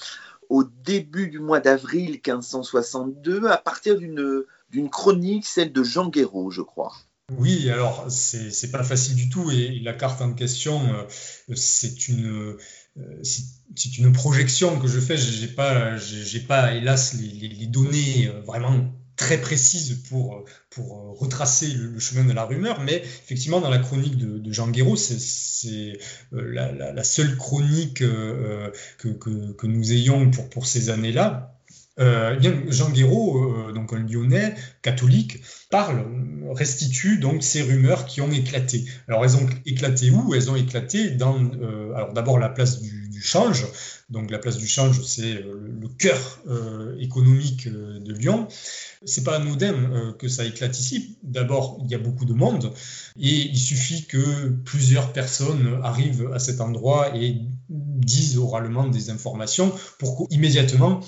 [0.48, 6.62] au début du mois d'avril 1562 à partir d'une chronique, celle de Jean Guéraud, je
[6.62, 6.92] crois.
[7.38, 12.56] Oui, alors c'est pas facile du tout et la carte en question, euh, c'est une,
[12.98, 15.16] euh, c'est une projection que je fais.
[15.16, 20.44] J'ai pas, j'ai pas hélas les, données euh, vraiment très précise pour,
[20.76, 25.98] retracer le, chemin de la rumeur, mais effectivement, dans la chronique de, Jean Guéraud, c'est
[26.32, 31.54] la, seule chronique que, nous ayons pour, ces années-là.
[31.98, 36.02] Euh, Jean Guéraud, donc un Lyonnais catholique, parle
[36.52, 38.84] restitue donc ces rumeurs qui ont éclaté.
[39.08, 40.34] Alors elles ont éclaté où?
[40.34, 41.36] Elles ont éclaté dans,
[41.94, 43.66] alors d'abord la place du, change.
[44.08, 46.40] Donc la place du change, c'est le cœur
[46.98, 48.48] économique de Lyon.
[49.06, 51.16] C'est pas anodin euh, que ça éclate ici.
[51.22, 52.70] D'abord, il y a beaucoup de monde
[53.18, 57.40] et il suffit que plusieurs personnes arrivent à cet endroit et
[57.70, 61.00] disent oralement des informations pour qu'immédiatement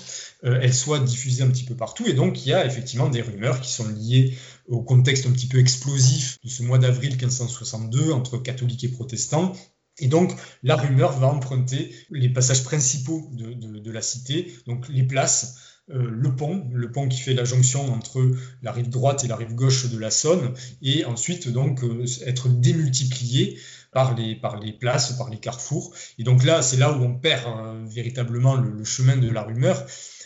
[0.43, 2.07] euh, elles soient diffusées un petit peu partout.
[2.07, 4.35] Et donc, il y a effectivement des rumeurs qui sont liées
[4.67, 9.53] au contexte un petit peu explosif de ce mois d'avril 1562 entre catholiques et protestants,
[9.99, 10.33] et donc,
[10.63, 15.55] la rumeur va emprunter les passages principaux de, la cité, donc les places,
[15.91, 18.31] euh, le pont, le pont qui fait la jonction entre
[18.63, 22.49] la rive droite et la rive gauche de la Saône, et ensuite donc euh, être
[22.49, 23.59] démultiplié
[23.93, 25.93] par les, par les places, par les carrefours.
[26.19, 29.85] Et donc là, c'est là où on perd euh, véritablement le, chemin de la rumeur.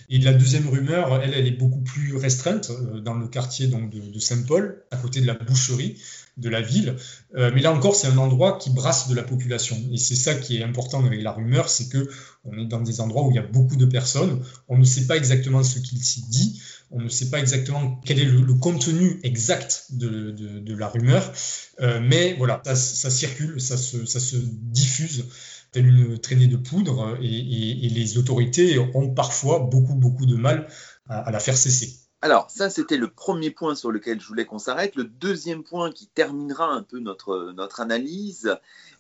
[0.10, 2.72] Et la deuxième rumeur, elle, elle est beaucoup plus restreinte
[3.04, 6.02] dans le quartier donc, de Saint-Paul, à côté de la boucherie
[6.38, 6.96] de la ville.
[7.36, 9.76] Euh, mais là encore, c'est un endroit qui brasse de la population.
[9.92, 12.10] Et c'est ça qui est important avec la rumeur, c'est que
[12.46, 14.42] on est dans des endroits où il y a beaucoup de personnes.
[14.68, 16.62] On ne sait pas exactement ce qu'il s'y dit.
[16.92, 21.34] On ne sait pas exactement quel est le, contenu exact de, la rumeur.
[21.82, 25.26] Euh, mais voilà, ça, circule, ça se, ça se, diffuse
[25.72, 27.18] telle une traînée de poudre.
[27.22, 30.68] Et, les autorités ont parfois beaucoup, beaucoup de mal
[31.10, 32.07] à la faire cesser.
[32.22, 34.96] Alors, ça, c'était le premier point sur lequel je voulais qu'on s'arrête.
[34.96, 38.58] Le deuxième point qui terminera un peu notre, notre analyse,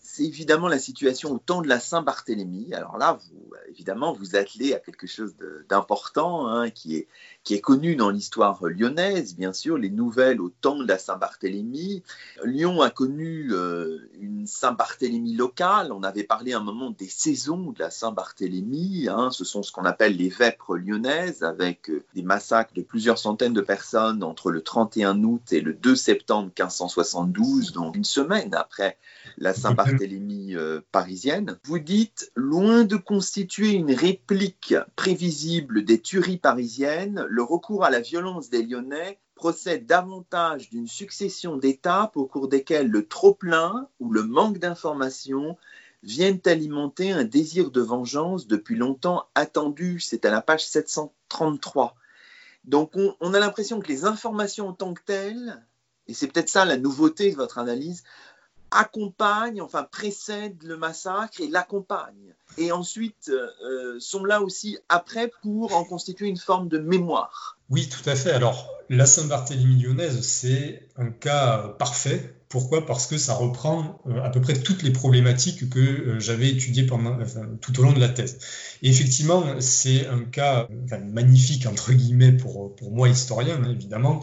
[0.09, 2.73] c'est évidemment la situation au temps de la Saint-Barthélemy.
[2.73, 5.35] Alors là, vous, évidemment, vous attelez à quelque chose
[5.67, 10.87] d'important hein, qui, est, connu dans l'histoire lyonnaise, bien sûr, les nouvelles au temps de
[10.87, 12.03] la Saint-Barthélemy.
[12.45, 15.91] Lyon a connu euh, une Saint-Barthélemy locale.
[15.91, 19.09] On avait parlé un moment des saisons de la Saint-Barthélemy.
[19.09, 19.29] Hein.
[19.31, 23.53] Ce sont ce qu'on appelle les vêpres lyonnaises, avec euh, des massacres de plusieurs centaines
[23.53, 28.97] de personnes entre le 31 août et le 2 septembre 1572, donc une semaine après
[29.37, 31.59] la Saint-Barthélemy euh, parisienne.
[31.63, 37.99] Vous dites, loin de constituer une réplique prévisible des tueries parisiennes, le recours à la
[37.99, 44.23] violence des Lyonnais procède davantage d'une succession d'étapes au cours desquelles le trop-plein ou le
[44.23, 45.57] manque d'informations
[46.03, 49.99] viennent alimenter un désir de vengeance depuis longtemps attendu.
[49.99, 51.95] C'est à la page 733.
[52.65, 55.63] Donc on, on a l'impression que les informations en tant que telles,
[56.07, 58.03] et c'est peut-être ça la nouveauté de votre analyse,
[58.72, 62.34] accompagnent, enfin précèdent le massacre et l'accompagnent.
[62.57, 67.57] Et ensuite euh, sont là aussi après pour en constituer une forme de mémoire.
[67.70, 68.32] Oui, tout à fait.
[68.32, 72.85] Alors, la Saint-Barthélemy lyonnaise, c'est un cas parfait pourquoi?
[72.85, 76.87] Parce que ça reprend euh, à peu près toutes les problématiques que euh, j'avais étudiées
[77.61, 78.37] tout au long de la thèse.
[78.81, 80.67] Et effectivement, c'est un cas
[81.11, 84.21] magnifique, entre guillemets, pour, moi, historien, hein, évidemment,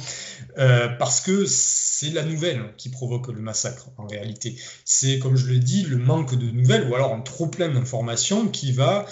[0.58, 4.56] euh, parce que c'est la nouvelle qui provoque le massacre, en réalité.
[4.84, 8.48] C'est, comme je l'ai dit, le manque de nouvelles, ou alors un trop plein d'informations
[8.48, 9.06] qui va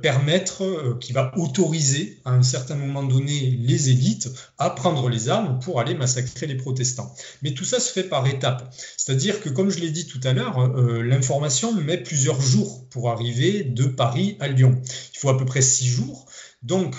[0.00, 5.58] permettre, qui va autoriser à un certain moment donné les élites à prendre les armes
[5.58, 7.12] pour aller massacrer les protestants.
[7.42, 8.51] Mais tout ça se fait par étapes.
[8.96, 13.10] C'est-à-dire que, comme je l'ai dit tout à l'heure, euh, l'information met plusieurs jours pour
[13.10, 14.80] arriver de Paris à Lyon.
[15.14, 16.26] Il faut à peu près six jours.
[16.62, 16.94] Donc,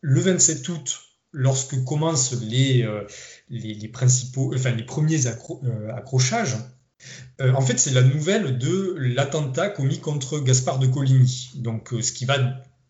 [0.00, 1.00] le 27 août,
[1.32, 2.88] lorsque commencent les,
[3.50, 6.56] les, principaux, enfin, les premiers accrochages,
[7.40, 12.00] euh, en fait, c'est la nouvelle de l'attentat commis contre Gaspard de Coligny, donc euh,
[12.00, 12.38] ce qui va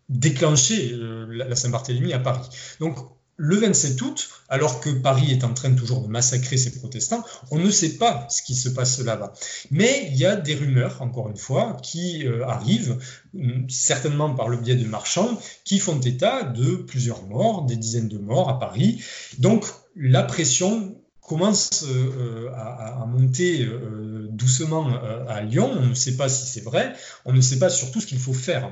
[0.09, 2.49] déclencher euh, la Saint-Barthélemy à Paris.
[2.79, 2.97] Donc,
[3.37, 7.59] le 27 août, alors que Paris est en train toujours de massacrer ses protestants, on
[7.59, 9.33] ne sait pas ce qui se passe là-bas.
[9.71, 12.99] Mais il y a des rumeurs, encore une fois, qui arrivent,
[13.35, 18.09] mm, certainement par le biais de marchands, qui font état de plusieurs morts, des dizaines
[18.09, 19.03] de morts à Paris.
[19.39, 19.67] Donc
[19.97, 25.71] la pression commence euh, à, monter euh, doucement euh, à Lyon.
[25.77, 26.95] On ne sait pas si c'est vrai.
[27.25, 28.71] On ne sait pas surtout ce qu'il faut faire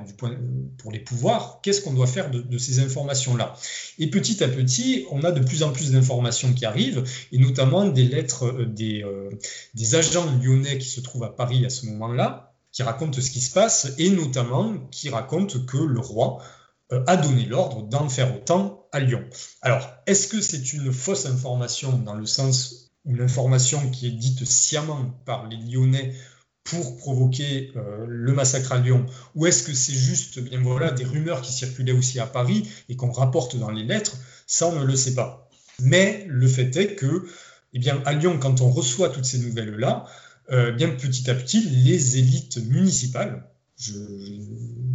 [0.78, 1.60] pour les pouvoirs.
[1.62, 3.56] Qu'est-ce qu'on doit faire de, ces informations-là?
[3.98, 7.02] Et petit à petit, on a de plus en plus d'informations qui arrivent,
[7.32, 12.54] et notamment des lettres des agents lyonnais qui se trouvent à Paris à ce moment-là,
[12.70, 16.38] qui racontent ce qui se passe, et notamment qui racontent que le roi
[17.06, 19.24] a donné l'ordre d'en faire autant Lyon.
[19.62, 24.44] Alors, est-ce que c'est une fausse information dans le sens une information qui est dite
[24.44, 26.14] sciemment par les Lyonnais
[26.62, 31.04] pour provoquer euh, le massacre à Lyon Ou est-ce que c'est juste bien voilà, des
[31.04, 34.16] rumeurs qui circulaient aussi à Paris et qu'on rapporte dans les lettres?
[34.46, 35.50] Ça, on ne le sait pas.
[35.80, 37.26] Mais le fait est que,
[37.74, 40.06] eh bien, à Lyon, quand on reçoit toutes ces nouvelles-là,
[40.50, 43.46] euh, bien petit à petit, les élites municipales,
[43.76, 43.92] je,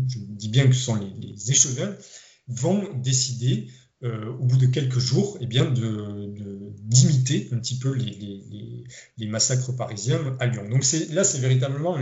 [0.08, 1.96] dis bien que ce sont les, les échevins,
[2.48, 3.68] vont décider
[4.02, 6.34] euh, au bout de quelques jours, eh bien, de,
[6.84, 10.70] d'imiter un petit peu les, massacres parisiens à Lyon.
[10.70, 11.98] Donc là, c'est véritablement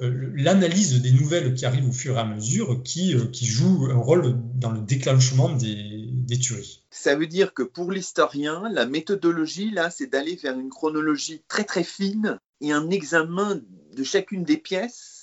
[0.00, 4.36] l'analyse des nouvelles qui arrivent au fur et à mesure qui, qui joue un rôle
[4.56, 6.82] dans le déclenchement des, des tueries.
[6.90, 11.64] Ça veut dire que pour l'historien, la méthodologie, là, c'est d'aller vers une chronologie très
[11.64, 13.60] très fine et un examen
[13.96, 15.15] de chacune des pièces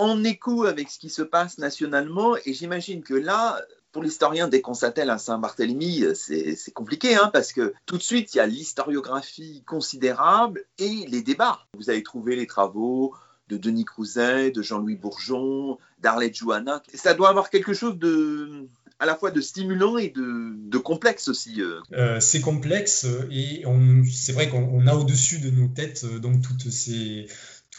[0.00, 2.36] en écho avec ce qui se passe nationalement.
[2.44, 3.60] Et j'imagine que là,
[3.92, 8.34] pour l'historien, dès qu'on s'attelle à Saint-Barthélemy, c'est compliqué, hein, parce que tout de suite,
[8.34, 11.60] il y a l'historiographie considérable et les débats.
[11.76, 13.14] Vous avez trouvé les travaux
[13.48, 16.82] de Denis Crouzet, de Jean-Louis Bourgeon, d'Arlette Johanna.
[16.94, 18.68] Ça doit avoir quelque chose de,
[19.00, 21.60] à la fois de stimulant et de, complexe aussi.
[21.60, 21.80] Euh.
[21.92, 23.64] Euh, c'est complexe et
[24.10, 27.26] c'est vrai qu'on a au-dessus de nos têtes euh, donc toutes ces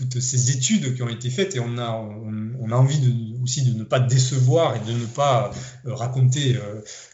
[0.01, 3.77] toutes ces études qui ont été faites et on a, on, a envie aussi de
[3.77, 5.51] ne pas décevoir et de ne pas
[5.85, 6.57] raconter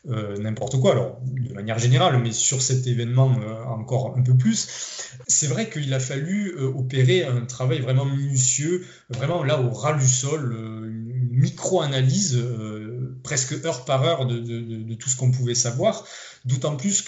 [0.05, 3.35] n'importe quoi, alors de manière générale, mais sur cet événement
[3.67, 4.67] encore un peu plus.
[5.27, 10.07] C'est vrai qu'il a fallu opérer un travail vraiment minutieux, vraiment là au ras du
[10.07, 12.39] sol, une micro-analyse
[13.23, 16.05] presque heure par heure de, tout ce qu'on pouvait savoir,
[16.45, 17.01] d'autant plus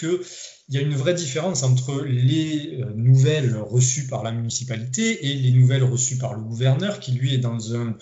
[0.70, 5.34] qu'il y a une vraie différence entre les euh, nouvelles reçues par la municipalité et
[5.34, 7.96] les nouvelles reçues par le gouverneur, qui lui est dans un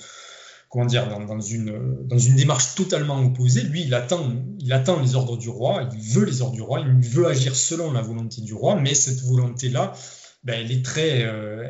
[0.68, 3.62] comment dire, dans, une, dans une démarche totalement opposée.
[3.62, 7.08] Lui, il attend, il les ordres du roi, il veut les ordres du roi, il
[7.08, 9.94] veut agir selon la volonté du roi, mais cette volonté-là,
[10.44, 11.64] ben, elle, est très, euh,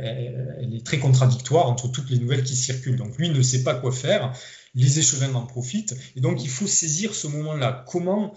[0.61, 2.97] elle, est très contradictoire entre toutes les nouvelles qui circulent.
[2.97, 4.33] Donc lui ne sait pas quoi faire
[4.75, 5.97] les échevins en profitent.
[6.17, 7.85] Et donc, il faut saisir ce moment-là.
[7.89, 8.35] Comment,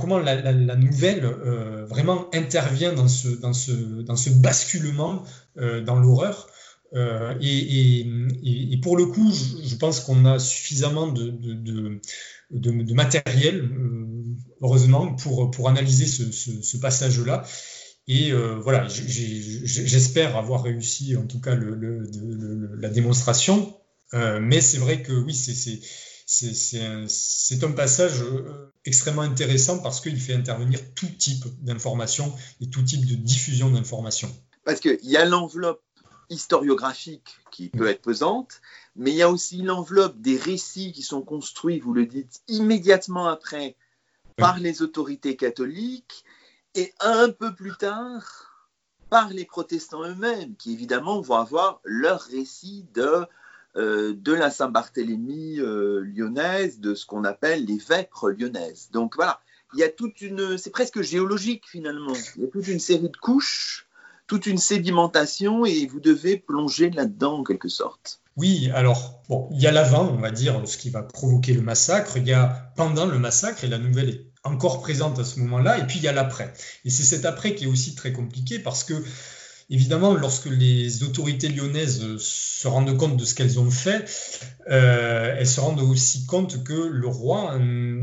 [0.00, 5.24] comment la, nouvelle euh, vraiment intervient dans ce, basculement
[5.58, 6.48] euh, dans l'horreur.
[6.94, 13.68] Euh, et, pour le coup, je, pense qu'on a suffisamment de, matériel,
[14.60, 17.44] heureusement, pour, analyser ce, passage-là.
[18.06, 23.76] Et voilà, j'espère avoir réussi en tout cas la démonstration.
[24.12, 25.80] Mais c'est vrai que oui, c'est
[26.74, 33.06] un, passage euh, extrêmement intéressant parce qu'il fait intervenir tout type d'informations et tout type
[33.06, 34.34] de diffusion d'informations.
[34.64, 35.82] Parce qu'il y a l'enveloppe
[36.30, 38.60] historiographique qui peut être pesante,
[38.96, 43.26] mais il y a aussi l'enveloppe des récits qui sont construits, vous le dites, immédiatement
[43.26, 43.76] après
[44.36, 46.24] par les autorités catholiques
[46.74, 48.50] et un peu plus tard
[49.10, 53.26] par les protestants eux-mêmes, qui évidemment vont avoir leur récit de
[53.76, 58.88] de la Saint-Barthélemy euh, lyonnaise, de ce qu'on appelle les vêpres lyonnaises.
[58.92, 59.40] Donc voilà,
[59.74, 62.14] il y a toute une, c'est presque géologique finalement.
[62.36, 63.86] Il y a toute une série de couches,
[64.26, 68.20] toute une sédimentation, et vous devez plonger là-dedans en quelque sorte.
[68.36, 69.22] Oui, alors,
[69.52, 72.32] il y a l'avant, on va dire, ce qui va provoquer le massacre, il y
[72.32, 75.98] a pendant le massacre, et la nouvelle est encore présente à ce moment-là, et puis
[75.98, 76.52] il y a l'après.
[76.84, 78.94] Et c'est cet après qui est aussi très compliqué parce que
[79.70, 84.04] Évidemment, lorsque les autorités lyonnaises se rendent compte de ce qu'elles ont fait,
[84.70, 87.58] euh, elles se rendent aussi compte que le roi,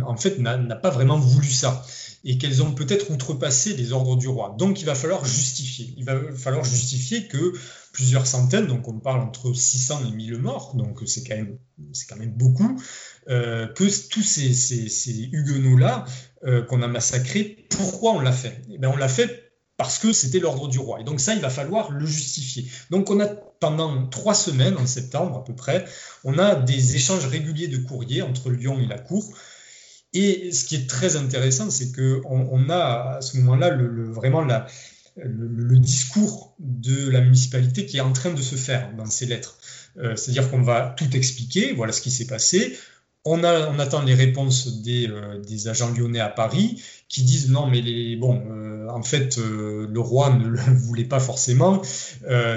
[0.05, 1.85] en fait, n'a pas vraiment voulu ça
[2.23, 4.55] et qu'elles ont peut-être outrepassé les ordres du roi.
[4.57, 5.93] Donc, il va falloir justifier.
[5.97, 7.53] Il va falloir justifier que
[7.93, 11.57] plusieurs centaines, donc on parle entre 600 et 1000 morts, donc c'est quand même,
[12.07, 12.79] quand même beaucoup,
[13.29, 16.05] euh, que tous ces, huguenots-là
[16.45, 18.61] euh, qu'on a massacrés, pourquoi on l'a fait?
[18.71, 19.40] Eh bien, On l'a fait
[19.81, 20.99] parce que c'était l'ordre du roi.
[20.99, 22.65] Et donc ça, il va falloir le justifier.
[22.91, 25.85] Donc on a pendant trois semaines, en septembre à peu près,
[26.23, 29.25] on a des échanges réguliers de courriers entre Lyon et la Cour.
[30.13, 33.75] Et ce qui est très intéressant, c'est qu'on on a à ce moment-là
[34.11, 34.45] vraiment
[35.15, 39.57] le, discours de la municipalité qui est en train de se faire dans ces lettres.
[39.97, 42.77] Euh, c'est-à-dire qu'on va tout expliquer, voilà ce qui s'est passé,
[43.25, 48.41] on, attend les réponses euh, des, agents lyonnais à Paris qui disent non, mais bon,
[48.49, 51.81] euh, en fait, euh, le roi ne le voulait pas forcément,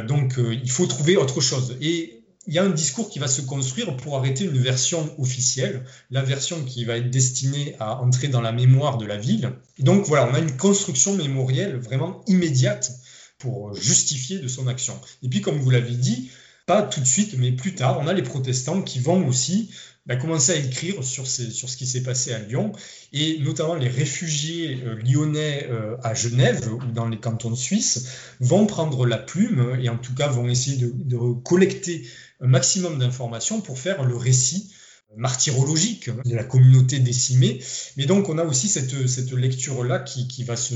[0.07, 1.77] donc il faut trouver autre chose.
[1.81, 5.85] Et il y a un discours qui va se construire pour arrêter une version officielle,
[6.11, 9.53] la version qui va être destinée à entrer dans la mémoire de la ville.
[9.79, 12.93] donc voilà, on a une construction mémorielle vraiment immédiate
[13.39, 14.99] pour justifier de son action.
[15.23, 16.31] Et puis, comme vous l'avez dit,
[16.67, 19.71] pas tout de suite, mais plus tard, on a les protestants qui vont aussi
[20.07, 22.73] bah, commencer à écrire sur, ce qui s'est passé à Lyon,
[23.13, 28.09] et notamment les réfugiés euh, lyonnais euh, à Genève ou dans les cantons suisses
[28.41, 32.07] vont prendre la plume et en tout cas vont essayer de, collecter
[32.41, 34.73] un maximum d'informations pour faire le récit
[35.17, 37.63] martyrologique de la communauté décimée.
[37.97, 38.93] Mais donc on a aussi cette,
[39.33, 40.75] lecture-là qui, qui, va se,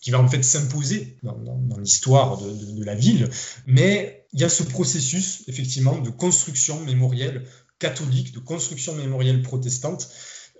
[0.00, 3.28] qui va en fait s'imposer dans, l'histoire de, la ville.
[3.66, 7.44] Mais il y a ce processus effectivement de construction mémorielle
[7.78, 10.08] catholique, de construction mémorielle protestante,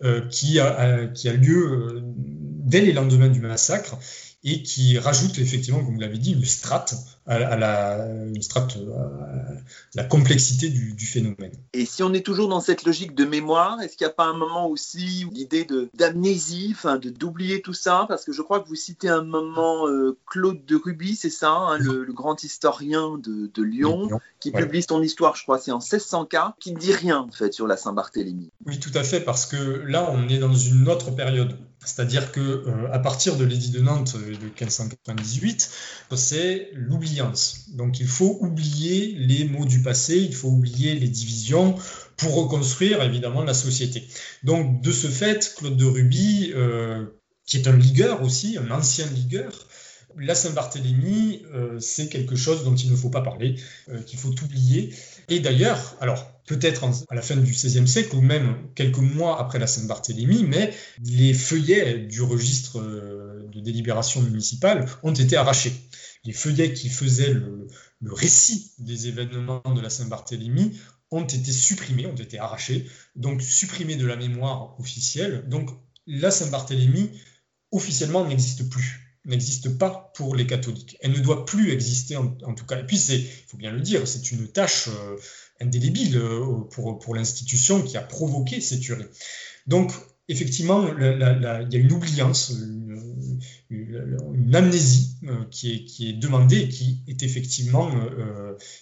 [0.02, 3.96] euh, qui, a, qui, a, lieu euh, dès les lendemains du massacre
[4.44, 6.94] et qui rajoute effectivement, comme vous l'avez dit, une strate
[7.26, 9.54] à, la, une strate à
[9.94, 11.52] la complexité du, phénomène.
[11.72, 14.26] Et si on est toujours dans cette logique de mémoire, est-ce qu'il n'y a pas
[14.26, 18.04] un moment aussi l'idée d'amnésie, enfin de d'oublier tout ça?
[18.08, 21.50] Parce que je crois que vous citez un moment euh, Claude de Ruby, c'est ça,
[21.50, 24.08] hein, le, grand historien de, de Lyon,
[24.40, 27.54] qui publie son histoire, je crois, c'est en 1604, qui ne dit rien en fait
[27.54, 28.50] sur la Saint-Barthélemy.
[28.66, 31.56] Oui, tout à fait, parce que là, on est dans une autre période.
[31.84, 35.70] C'est-à-dire que euh, à partir de l'édit de Nantes de 1598,
[36.16, 37.66] c'est l'oubliance.
[37.70, 41.74] Donc il faut oublier les mots du passé, il faut oublier les divisions
[42.16, 44.06] pour reconstruire évidemment la société.
[44.42, 47.06] Donc de ce fait, Claude de Ruby, euh,
[47.46, 49.66] qui est un ligueur aussi, un ancien ligueur,
[50.18, 53.56] la Saint-Barthélemy, euh, c'est quelque chose dont il ne faut pas parler,
[54.06, 54.94] qu'il faut oublier.
[55.28, 59.58] Et d'ailleurs, alors peut-être à la fin du XVIe siècle ou même quelques mois après
[59.58, 65.72] la Saint-Barthélemy, mais les feuillets du registre euh, de délibération municipale ont été arrachés.
[66.24, 67.68] Les feuillets qui faisaient le,
[68.06, 70.78] récit des événements de la Saint-Barthélemy
[71.10, 72.86] ont été supprimés, ont été arrachés,
[73.16, 75.48] donc supprimés de la mémoire officielle.
[75.48, 75.70] Donc
[76.06, 77.10] la Saint-Barthélemy
[77.72, 80.96] officiellement n'existe plus n'existe pas pour les catholiques.
[81.00, 82.78] Elle ne doit plus exister en, tout cas.
[82.78, 85.16] Et puis, il faut bien le dire, c'est une tâche euh,
[85.60, 89.06] indélébile euh, pour, pour l'institution qui a provoqué ces tueries.
[89.66, 89.92] Donc,
[90.28, 92.52] effectivement, il y a une oubliance,
[93.70, 97.90] une, amnésie euh, qui, est, qui, est, demandée qui, est effectivement,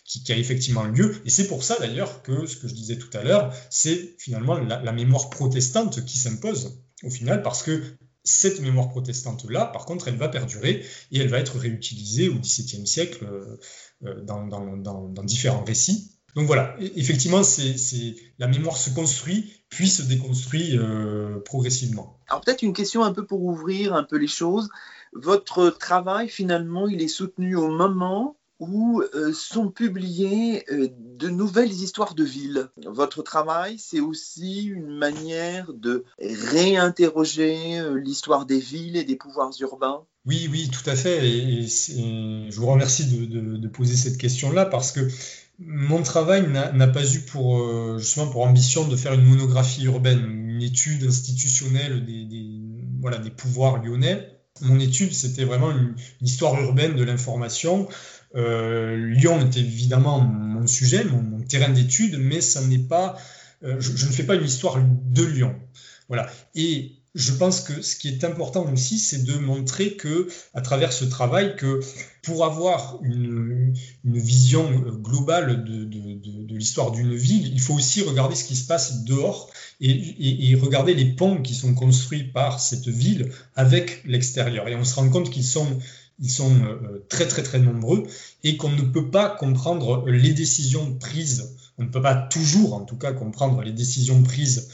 [0.05, 1.17] qui, a effectivement lieu.
[1.25, 4.59] Et c'est pour ça d'ailleurs que ce que je disais tout à l'heure, c'est finalement
[4.59, 7.83] la mémoire protestante qui s'impose au final, parce que
[8.25, 12.87] cette mémoire protestante-là, par contre, elle va perdurer et elle va être réutilisée au XVIIe
[12.87, 13.59] siècle euh,
[14.05, 16.19] euh, dans, différents récits.
[16.37, 22.21] Donc voilà, e-, effectivement, c'est, la mémoire se construit, puis se déconstruit euh, progressivement.
[22.29, 24.69] Alors peut-être une question un peu pour ouvrir un peu les choses.
[25.13, 30.89] Votre travail, finalement, il est soutenu au moment où euh, sont publiées euh,
[31.19, 32.69] de nouvelles histoires de villes.
[32.87, 39.51] Votre travail, c'est aussi une manière de réinterroger euh, l'histoire des villes et des pouvoirs
[39.59, 41.27] urbains Oui, oui, tout à fait.
[41.29, 45.01] Et, je vous remercie de, poser cette question-là parce que
[45.59, 50.63] mon travail n'a pas eu pour, justement pour ambition de faire une monographie urbaine, une
[50.63, 52.61] étude institutionnelle des,
[53.01, 54.29] voilà, des pouvoirs lyonnais.
[54.61, 57.89] Mon étude, c'était vraiment une histoire urbaine de l'information
[58.35, 60.21] Lyon est évidemment
[60.63, 63.17] mon sujet, mon, terrain d'étude, mais ça n'est pas,
[63.65, 65.55] euh, je, ne fais pas une histoire de Lyon.
[66.09, 66.31] Voilà.
[66.55, 70.93] Et je pense que ce qui est important aussi, c'est de montrer que, à travers
[70.93, 71.81] ce travail, que
[72.23, 73.75] pour avoir une,
[74.05, 74.71] vision
[75.03, 80.51] globale de, l'histoire d'une ville, il faut aussi regarder ce qui se passe dehors et,
[80.51, 84.69] et, regarder les ponts qui sont construits par cette ville avec l'extérieur.
[84.69, 85.67] Et on se rend compte qu'ils sont
[86.23, 88.05] ils sont euh, très très très nombreux
[88.45, 92.85] et qu'on ne peut pas comprendre les décisions prises, on ne peut pas toujours en
[92.85, 94.71] tout cas comprendre les décisions prises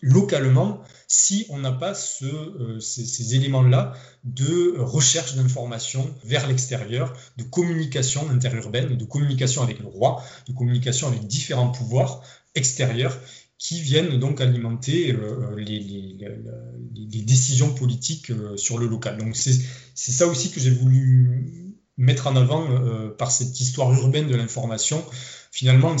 [0.00, 8.28] localement si on n'a pas euh, ces, éléments-là de recherche d'informations vers l'extérieur, de communication
[8.30, 12.22] interurbaine, de communication avec le roi, de communication avec différents pouvoirs
[12.54, 13.18] extérieurs
[13.58, 19.18] qui viennent donc alimenter euh, les, décisions politiques euh, sur le local.
[19.18, 19.52] Donc c'est
[19.94, 25.04] ça aussi que j'ai voulu mettre en avant euh, par cette histoire urbaine de l'information.
[25.50, 25.96] Finalement,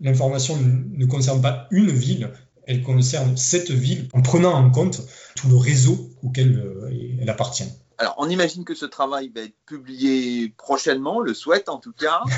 [0.00, 2.30] l'information ne concerne pas une ville,
[2.66, 5.02] elle concerne cette ville en prenant en compte
[5.36, 7.70] tout le réseau auquel elle appartient.
[7.98, 12.20] Alors, on imagine que ce travail va être publié prochainement, le souhaite en tout cas.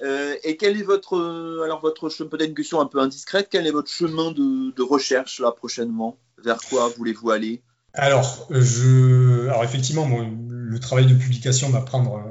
[0.00, 1.18] Euh, et quel est votre,
[1.64, 5.50] alors votre peut-être une question un peu indiscrète, quel est votre chemin de, recherche là
[5.50, 6.18] prochainement?
[6.38, 7.62] Vers quoi voulez-vous aller?
[7.92, 10.06] Alors, je, alors effectivement,
[10.48, 12.22] le travail de publication va prendre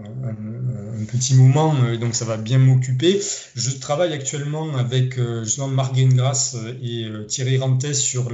[1.12, 3.22] petit moment, euh, donc ça va bien m'occuper.
[3.56, 8.30] Je travaille actuellement avec euh, justement Marc Grasse et Thierry Rantet sur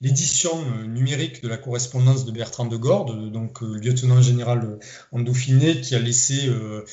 [0.00, 4.78] l'édition euh, numérique de la correspondance de Bertrand de Gordes, donc euh, lieutenant général
[5.12, 6.84] en Dauphiné, qui a laissé euh,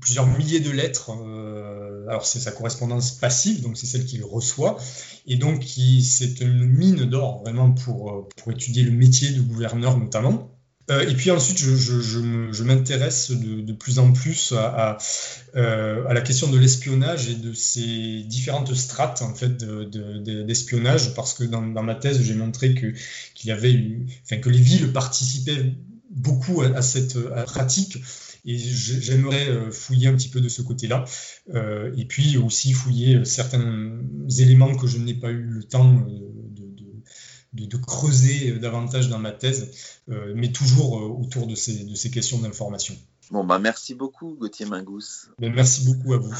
[0.00, 1.10] plusieurs milliers de lettres.
[2.08, 4.78] alors c'est sa correspondance passive, donc c'est celle qu'il reçoit,
[5.26, 5.64] et donc
[6.02, 10.49] c'est une mine d'or vraiment pour, pour étudier le métier de gouverneur notamment.
[10.90, 14.98] Euh, et puis ensuite, je, m'intéresse de, plus en plus à,
[15.56, 21.34] euh, à, la question de l'espionnage et de ces différentes strates en fait d'espionnage, parce
[21.34, 22.92] que dans, ma thèse, j'ai montré que
[23.44, 25.74] les villes participaient
[26.10, 27.98] beaucoup à, cette pratique.
[28.46, 31.04] Et j'aimerais euh, fouiller un petit peu de ce côté-là.
[31.54, 34.00] et puis aussi fouiller certains
[34.38, 36.06] éléments que je n'ai pas eu le temps
[37.52, 42.38] de de, creuser davantage dans ma thèse, mais toujours autour de ces, de ces questions
[42.38, 42.96] d'information.
[43.30, 45.30] Bon, bah merci beaucoup, Gauthier Mingous.
[45.38, 46.34] Ben, merci beaucoup à vous.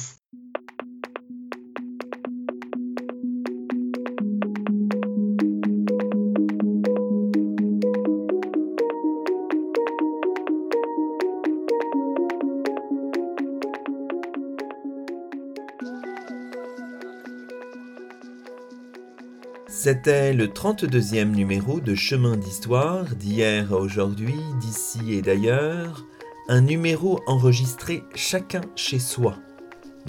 [19.73, 26.05] C'était le 32e numéro de Chemin d'Histoire, d'hier à aujourd'hui, d'ici et d'ailleurs,
[26.49, 29.37] un numéro enregistré chacun chez soi.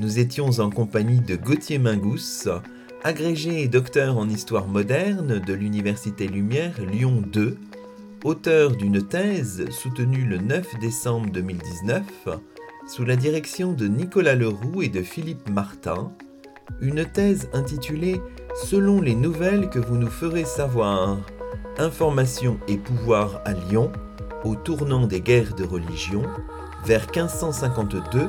[0.01, 2.49] Nous étions en compagnie de Gauthier Mingous,
[3.03, 7.55] agrégé et docteur en histoire moderne de l'Université Lumière Lyon 2,
[8.23, 12.03] auteur d'une thèse soutenue le 9 décembre 2019
[12.87, 16.11] sous la direction de Nicolas Leroux et de Philippe Martin,
[16.81, 18.19] une thèse intitulée
[18.55, 21.17] selon les nouvelles que vous nous ferez savoir.
[21.77, 23.91] Information et pouvoir à Lyon,
[24.43, 26.23] au tournant des guerres de religion,
[26.85, 28.27] vers 1552,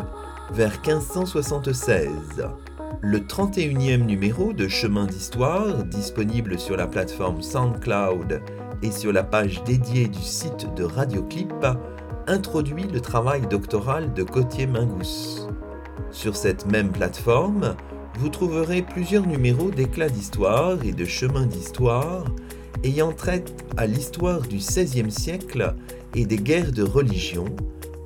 [0.52, 2.10] vers 1576.
[3.00, 8.42] Le 31e numéro de Chemin d'Histoire, disponible sur la plateforme SoundCloud
[8.82, 11.66] et sur la page dédiée du site de Radioclip,
[12.28, 15.48] introduit le travail doctoral de Gauthier Mingous.
[16.10, 17.74] Sur cette même plateforme,
[18.18, 22.24] vous trouverez plusieurs numéros d'éclats d'histoire et de chemins d'histoire
[22.84, 23.44] ayant trait
[23.76, 25.74] à l'histoire du XVIe siècle
[26.14, 27.46] et des guerres de religion,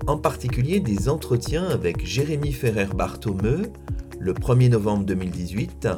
[0.06, 3.62] en particulier des entretiens avec Jérémy Ferrer-Barthomeu
[4.18, 5.88] le 1er novembre 2018,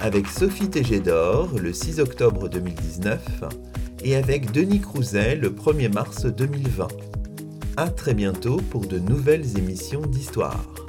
[0.00, 3.44] avec Sophie Tégédor le 6 octobre 2019
[4.04, 6.88] et avec Denis Crouzet le 1er mars 2020.
[7.76, 10.83] A très bientôt pour de nouvelles émissions d'histoire.